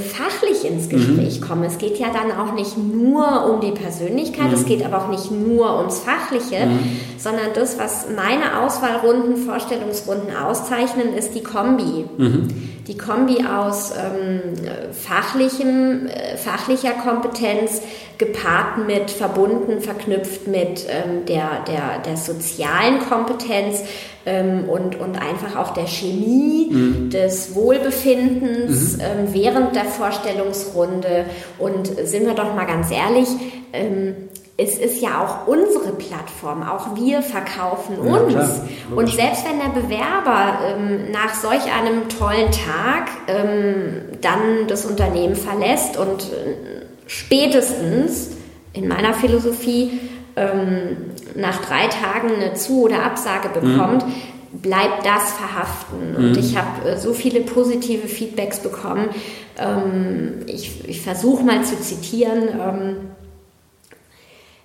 [0.00, 1.44] fachlich ins Gespräch mhm.
[1.44, 1.64] kommen.
[1.64, 4.54] Es geht ja dann auch nicht nur um die Persönlichkeit, mhm.
[4.54, 6.78] es geht aber auch nicht nur ums Fachliche, mhm.
[7.18, 12.04] sondern das, was meine Auswahl Auswahlrunden, Vorstellungsrunden auszeichnen, ist die Kombi.
[12.90, 14.40] Die Kombi aus ähm,
[14.92, 17.82] fachlichem, äh, fachlicher Kompetenz
[18.18, 23.84] gepaart mit, verbunden, verknüpft mit ähm, der, der, der sozialen Kompetenz
[24.26, 27.10] ähm, und, und einfach auch der Chemie, mhm.
[27.10, 29.02] des Wohlbefindens mhm.
[29.02, 31.26] ähm, während der Vorstellungsrunde.
[31.60, 33.28] Und sind wir doch mal ganz ehrlich,
[33.72, 34.16] ähm,
[34.60, 38.34] es ist ja auch unsere Plattform, auch wir verkaufen uns.
[38.34, 38.60] Ja,
[38.94, 45.34] und selbst wenn der Bewerber ähm, nach solch einem tollen Tag ähm, dann das Unternehmen
[45.34, 48.32] verlässt und äh, spätestens
[48.74, 49.98] in meiner Philosophie
[50.36, 50.96] ähm,
[51.36, 53.72] nach drei Tagen eine Zu- oder Absage mhm.
[53.72, 54.58] bekommt, mhm.
[54.60, 56.16] bleibt das verhaften.
[56.16, 56.38] Und mhm.
[56.38, 59.08] ich habe äh, so viele positive Feedbacks bekommen.
[59.58, 62.96] Ähm, ich, ich versuche mal zu zitieren ähm,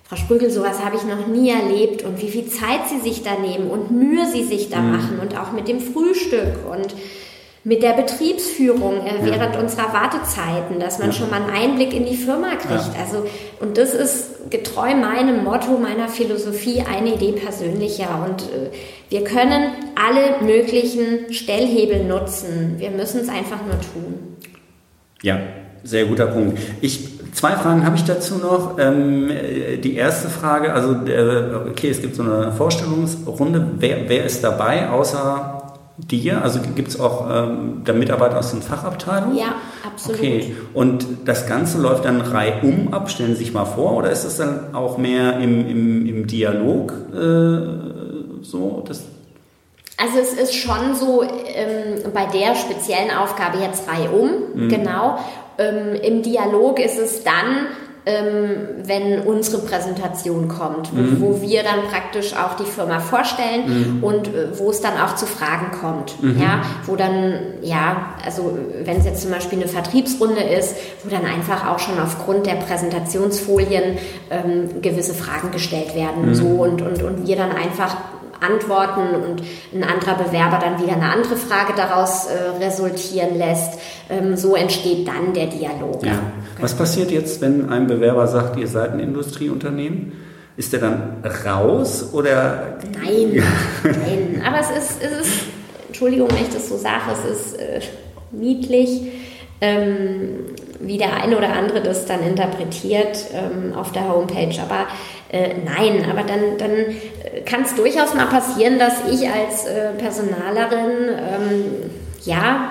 [0.08, 3.38] Frau Sprügel, sowas habe ich noch nie erlebt und wie viel Zeit Sie sich da
[3.38, 4.92] nehmen und Mühe Sie sich da mhm.
[4.92, 6.94] machen und auch mit dem Frühstück und
[7.64, 9.60] mit der Betriebsführung äh, während ja.
[9.60, 11.12] unserer Wartezeiten, dass man ja.
[11.12, 12.94] schon mal einen Einblick in die Firma kriegt.
[12.94, 13.00] Ja.
[13.00, 13.26] Also,
[13.58, 18.24] und das ist getreu meinem Motto, meiner Philosophie, eine Idee persönlicher.
[18.24, 18.70] Und äh,
[19.08, 22.76] wir können alle möglichen Stellhebel nutzen.
[22.78, 24.36] Wir müssen es einfach nur tun.
[25.22, 25.40] Ja,
[25.82, 26.60] sehr guter Punkt.
[26.80, 28.78] Ich Zwei Fragen habe ich dazu noch.
[28.78, 29.30] Ähm,
[29.84, 33.72] die erste Frage, also äh, okay, es gibt so eine Vorstellungsrunde.
[33.78, 36.40] Wer, wer ist dabei außer dir?
[36.40, 39.36] Also gibt es auch ähm, der Mitarbeiter aus den Fachabteilungen?
[39.36, 40.18] Ja, absolut.
[40.18, 44.24] Okay, und das Ganze läuft dann reihum ab, stellen Sie sich mal vor, oder ist
[44.24, 48.82] es dann auch mehr im, im, im Dialog äh, so?
[48.88, 49.02] Das
[49.98, 54.68] also es ist schon so ähm, bei der speziellen Aufgabe jetzt reihum, mhm.
[54.68, 55.18] genau.
[55.58, 57.68] Ähm, Im Dialog ist es dann,
[58.08, 61.20] ähm, wenn unsere Präsentation kommt, mhm.
[61.20, 64.04] wo, wir dann praktisch auch die Firma vorstellen mhm.
[64.04, 66.22] und äh, wo es dann auch zu Fragen kommt.
[66.22, 66.40] Mhm.
[66.40, 71.24] Ja, wo dann, ja, also wenn es jetzt zum Beispiel eine Vertriebsrunde ist, wo dann
[71.24, 73.98] einfach auch schon aufgrund der Präsentationsfolien
[74.30, 76.28] ähm, gewisse Fragen gestellt werden.
[76.28, 76.34] Mhm.
[76.34, 77.96] So und, und, und wir dann einfach
[78.40, 79.42] antworten und
[79.74, 83.78] ein anderer Bewerber dann wieder eine andere Frage daraus äh, resultieren lässt.
[84.10, 86.04] Ähm, so entsteht dann der Dialog.
[86.04, 86.20] Ja.
[86.60, 90.12] Was passiert jetzt, wenn ein Bewerber sagt, ihr seid ein Industrieunternehmen?
[90.56, 92.78] Ist der dann raus oder?
[93.02, 93.42] Nein,
[93.84, 94.42] nein.
[94.46, 95.40] Aber es ist, es ist,
[95.88, 97.80] Entschuldigung, wenn ich das so sage, es ist äh,
[98.32, 99.02] niedlich.
[99.60, 100.46] Ähm,
[100.80, 104.54] wie der eine oder andere das dann interpretiert ähm, auf der Homepage.
[104.60, 104.86] Aber
[105.30, 106.70] äh, nein, aber dann, dann
[107.44, 111.90] kann es durchaus mal passieren, dass ich als äh, Personalerin ähm,
[112.24, 112.70] ja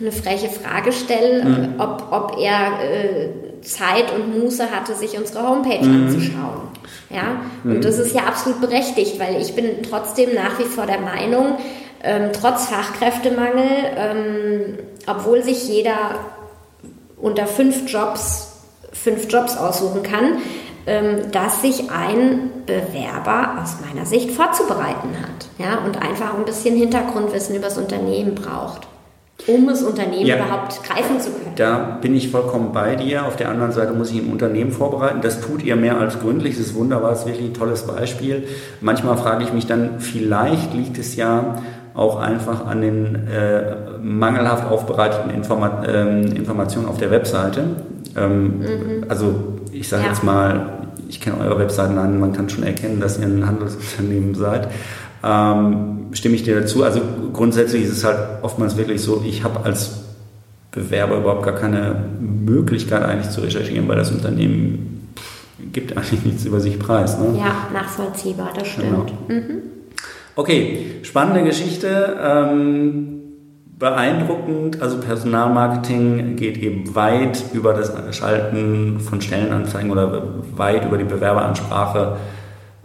[0.00, 1.74] eine freche Frage stelle, mhm.
[1.78, 6.06] ob, ob er äh, Zeit und Muße hatte, sich unsere Homepage mhm.
[6.06, 6.62] anzuschauen.
[7.10, 7.76] Ja, mhm.
[7.76, 11.58] und das ist ja absolut berechtigt, weil ich bin trotzdem nach wie vor der Meinung,
[12.02, 16.16] ähm, trotz Fachkräftemangel, ähm, obwohl sich jeder
[17.16, 18.48] unter fünf Jobs
[18.92, 20.38] fünf Jobs aussuchen kann,
[21.30, 27.54] dass sich ein Bewerber aus meiner Sicht vorzubereiten hat ja, und einfach ein bisschen Hintergrundwissen
[27.54, 28.88] über das Unternehmen braucht,
[29.46, 31.52] um das Unternehmen ja, überhaupt greifen zu können.
[31.56, 33.26] Da bin ich vollkommen bei dir.
[33.26, 35.20] Auf der anderen Seite muss ich im Unternehmen vorbereiten.
[35.20, 36.56] Das tut ihr mehr als gründlich.
[36.56, 38.48] Das ist wunderbar, das ist wirklich ein tolles Beispiel.
[38.80, 41.62] Manchmal frage ich mich dann, vielleicht liegt es ja
[41.94, 47.64] auch einfach an den äh, mangelhaft aufbereiteten Informa ähm, Informationen auf der Webseite.
[48.16, 49.04] Ähm, mhm.
[49.08, 49.34] Also
[49.72, 50.08] ich sage ja.
[50.10, 54.34] jetzt mal, ich kenne eure Webseiten an, man kann schon erkennen, dass ihr ein Handelsunternehmen
[54.34, 54.68] seid.
[55.24, 56.84] Ähm, stimme ich dir dazu?
[56.84, 57.00] Also
[57.32, 60.02] grundsätzlich ist es halt oftmals wirklich so, ich habe als
[60.72, 65.12] Bewerber überhaupt gar keine Möglichkeit eigentlich zu recherchieren, weil das Unternehmen
[65.72, 67.18] gibt eigentlich nichts über sich preis.
[67.18, 67.38] Ne?
[67.38, 69.12] Ja, nachvollziehbar, das stimmt.
[69.28, 69.40] Genau.
[69.40, 69.58] Mhm.
[70.34, 72.16] Okay, spannende Geschichte.
[72.20, 73.21] Ähm,
[73.82, 74.80] beeindruckend.
[74.80, 80.22] Also Personalmarketing geht eben weit über das Schalten von Stellenanzeigen oder
[80.56, 82.16] weit über die Bewerberansprache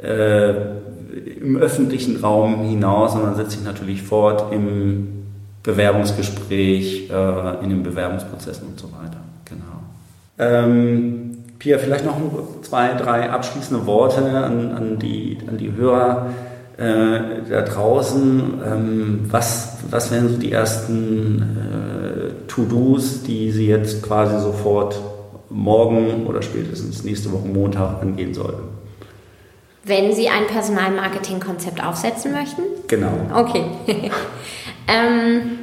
[0.02, 0.54] äh,
[1.40, 5.26] im öffentlichen Raum hinaus, sondern setzt sich natürlich fort im
[5.62, 9.20] Bewerbungsgespräch, äh, in den Bewerbungsprozessen und so weiter.
[9.46, 9.84] Genau.
[10.40, 12.18] Ähm, Pia, vielleicht noch
[12.64, 16.28] zwei, drei abschließende Worte an, an, die, an die Hörer
[16.78, 17.20] äh,
[17.50, 18.62] da draußen.
[18.66, 25.00] Ähm, was, was wären so die ersten äh, To-Dos, die Sie jetzt quasi sofort
[25.50, 28.64] morgen oder spätestens nächste Woche Montag angehen sollten?
[29.84, 32.62] Wenn Sie ein Personalmarketing-Konzept aufsetzen möchten?
[32.88, 33.14] Genau.
[33.34, 33.64] Okay.
[34.88, 35.60] ähm,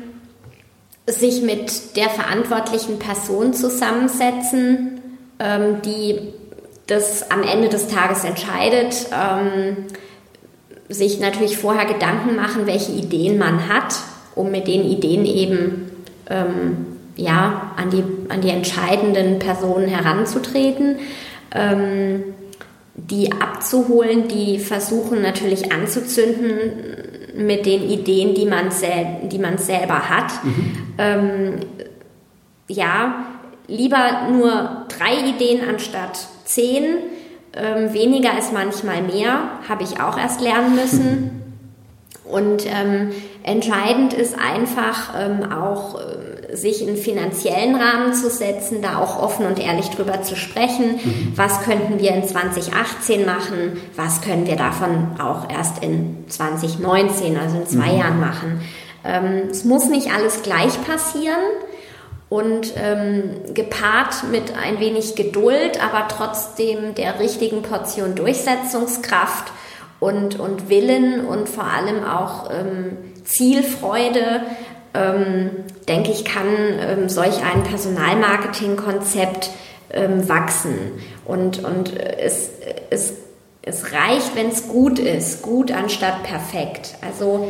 [1.07, 5.01] sich mit der verantwortlichen Person zusammensetzen,
[5.39, 6.33] ähm, die
[6.87, 9.07] das am Ende des Tages entscheidet.
[9.13, 9.77] Ähm,
[10.89, 13.95] sich natürlich vorher Gedanken machen, welche Ideen man hat,
[14.35, 15.91] um mit den Ideen eben
[16.29, 20.97] ähm, ja, an, die, an die entscheidenden Personen heranzutreten.
[21.53, 22.25] Ähm,
[22.97, 26.73] die abzuholen, die versuchen natürlich anzuzünden
[27.37, 30.33] mit den Ideen, die man, sel die man selber hat.
[30.45, 30.77] Mhm.
[30.99, 31.55] Ähm,
[32.69, 33.27] ja,
[33.67, 36.85] lieber nur drei Ideen anstatt zehn.
[37.57, 41.41] Ähm, weniger ist manchmal mehr, habe ich auch erst lernen müssen.
[42.25, 48.99] Und ähm, entscheidend ist einfach ähm, auch äh, sich einen finanziellen Rahmen zu setzen, da
[48.99, 51.01] auch offen und ehrlich drüber zu sprechen.
[51.05, 51.33] Mhm.
[51.37, 53.81] Was könnten wir in 2018 machen?
[53.95, 57.99] Was können wir davon auch erst in 2019, also in zwei mhm.
[57.99, 58.61] Jahren machen?
[59.05, 61.43] Ähm, es muss nicht alles gleich passieren
[62.29, 69.53] und ähm, gepaart mit ein wenig Geduld, aber trotzdem der richtigen Portion Durchsetzungskraft
[70.01, 74.43] und, und Willen und vor allem auch ähm, Zielfreude,
[74.95, 75.51] ähm,
[75.89, 76.47] denke ich, kann
[76.81, 79.51] ähm, solch ein Personalmarketing-Konzept
[79.93, 80.77] ähm, wachsen.
[81.25, 82.51] Und, und es,
[82.91, 83.15] es,
[83.63, 86.97] es reicht, wenn es gut ist, gut anstatt perfekt.
[87.01, 87.49] Also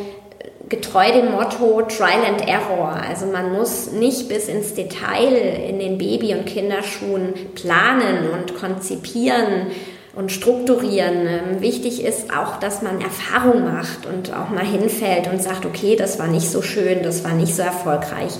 [0.69, 3.01] getreu dem Motto Trial and Error.
[3.09, 5.33] Also man muss nicht bis ins Detail
[5.69, 9.69] in den Baby- und Kinderschuhen planen und konzipieren
[10.15, 11.27] und strukturieren.
[11.27, 15.97] Ähm, wichtig ist auch, dass man Erfahrung macht und auch mal hinfällt und sagt, okay,
[15.97, 18.33] das war nicht so schön, das war nicht so erfolgreich.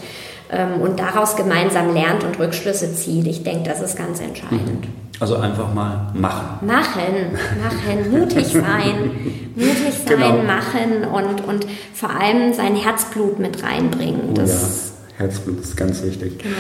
[0.51, 3.27] Ähm, und daraus gemeinsam lernt und Rückschlüsse zieht.
[3.27, 4.87] Ich denke, das ist ganz entscheidend.
[5.25, 6.67] Also einfach mal machen.
[6.67, 9.11] Machen, machen, mutig sein,
[9.57, 10.43] mutig sein, genau.
[10.43, 14.21] machen und, und vor allem sein Herzblut mit reinbringen.
[14.33, 15.25] Oh, das ja.
[15.25, 16.41] Herzblut ist ganz wichtig.
[16.41, 16.55] Genau.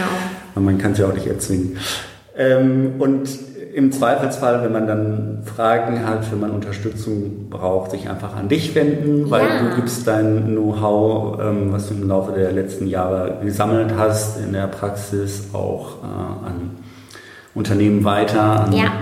[0.55, 1.77] Und man kann es ja auch nicht erzwingen.
[2.39, 3.29] Ähm, und
[3.75, 8.75] im Zweifelsfall, wenn man dann Fragen hat, wenn man Unterstützung braucht, sich einfach an dich
[8.75, 9.59] wenden, weil ja.
[9.59, 14.55] du gibst dein Know-how, ähm, was du im Laufe der letzten Jahre gesammelt hast, in
[14.55, 16.71] der Praxis auch äh, an
[17.55, 18.93] Unternehmen weiter, an ja.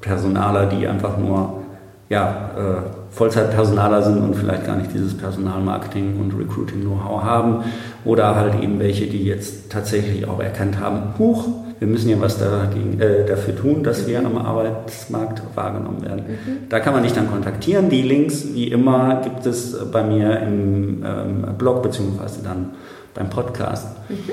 [0.00, 1.62] Personaler, die einfach nur
[2.08, 7.64] ja, äh, Vollzeitpersonaler sind und vielleicht gar nicht dieses Personalmarketing und Recruiting-Know-how haben
[8.04, 12.38] oder halt eben welche, die jetzt tatsächlich auch erkannt haben, huch, wir müssen ja was
[12.38, 16.24] dagegen, äh, dafür tun, dass wir am Arbeitsmarkt wahrgenommen werden.
[16.26, 16.68] Mhm.
[16.68, 17.88] Da kann man dich dann kontaktieren.
[17.88, 22.70] Die Links, wie immer, gibt es bei mir im ähm, Blog beziehungsweise dann
[23.14, 23.96] beim Podcast.
[24.08, 24.32] Mhm.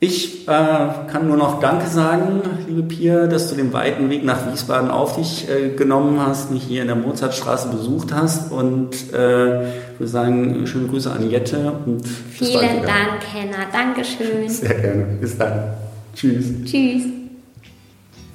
[0.00, 4.52] Ich äh, kann nur noch Danke sagen, liebe Pia, dass du den weiten Weg nach
[4.52, 9.62] Wiesbaden auf dich äh, genommen hast, mich hier in der Mozartstraße besucht hast und äh,
[9.62, 11.72] ich würde sagen, schöne Grüße an Jette.
[11.86, 13.66] Und Vielen Dank, Henna.
[13.72, 14.48] Dankeschön.
[14.48, 15.04] Sehr gerne.
[15.20, 15.70] Bis dann.
[16.14, 16.46] Tschüss.
[16.64, 17.04] Tschüss.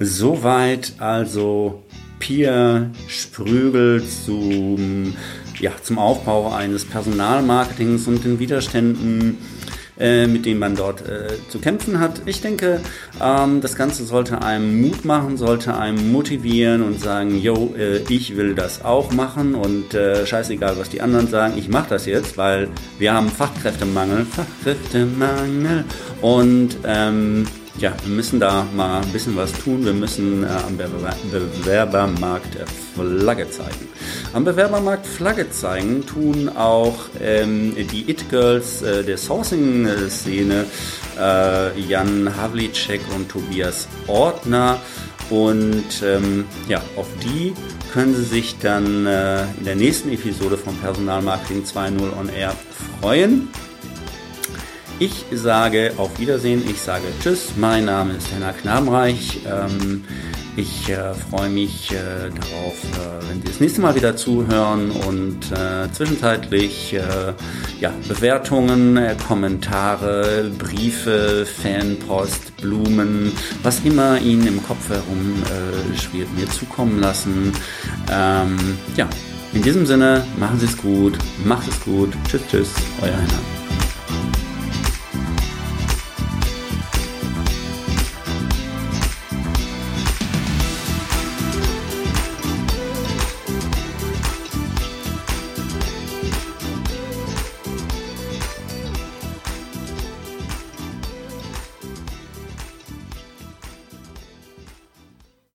[0.00, 1.82] Soweit also
[2.18, 5.14] Pia Sprügel zum,
[5.60, 9.38] ja, zum Aufbau eines Personalmarketings und den Widerständen
[10.00, 12.22] äh, mit denen man dort äh, zu kämpfen hat.
[12.26, 12.80] Ich denke,
[13.22, 18.36] ähm, das Ganze sollte einem Mut machen, sollte einem motivieren und sagen, yo, äh, ich
[18.36, 22.36] will das auch machen und äh, scheißegal, was die anderen sagen, ich mache das jetzt,
[22.36, 25.84] weil wir haben Fachkräftemangel, Fachkräftemangel
[26.22, 27.46] und ähm,
[27.80, 29.84] ja, wir müssen da mal ein bisschen was tun.
[29.84, 32.56] Wir müssen äh, am Bewerber Bewerbermarkt
[32.94, 33.88] Flagge zeigen.
[34.34, 40.66] Am Bewerbermarkt Flagge zeigen tun auch ähm, die It-Girls äh, der Sourcing-Szene,
[41.18, 44.78] äh, Jan Havlicek und Tobias Ortner.
[45.30, 47.54] Und ähm, ja, auf die
[47.92, 52.52] können Sie sich dann äh, in der nächsten Episode von Personalmarketing 2.0 on Air
[53.00, 53.48] freuen.
[55.02, 57.54] Ich sage auf Wiedersehen, ich sage Tschüss.
[57.56, 59.40] Mein Name ist Henna Knabenreich.
[59.46, 60.04] Ähm,
[60.56, 65.38] ich äh, freue mich äh, darauf, äh, wenn Sie das nächste Mal wieder zuhören und
[65.94, 66.98] zwischenzeitlich
[68.08, 73.32] Bewertungen, Kommentare, Briefe, Fanpost, Blumen,
[73.62, 75.42] was immer Ihnen im Kopf herum
[75.96, 77.54] schwirrt, mir zukommen lassen.
[78.12, 79.08] Ähm, ja,
[79.54, 82.12] in diesem Sinne, machen Sie es gut, macht es gut.
[82.28, 83.59] Tschüss, tschüss, euer Henna.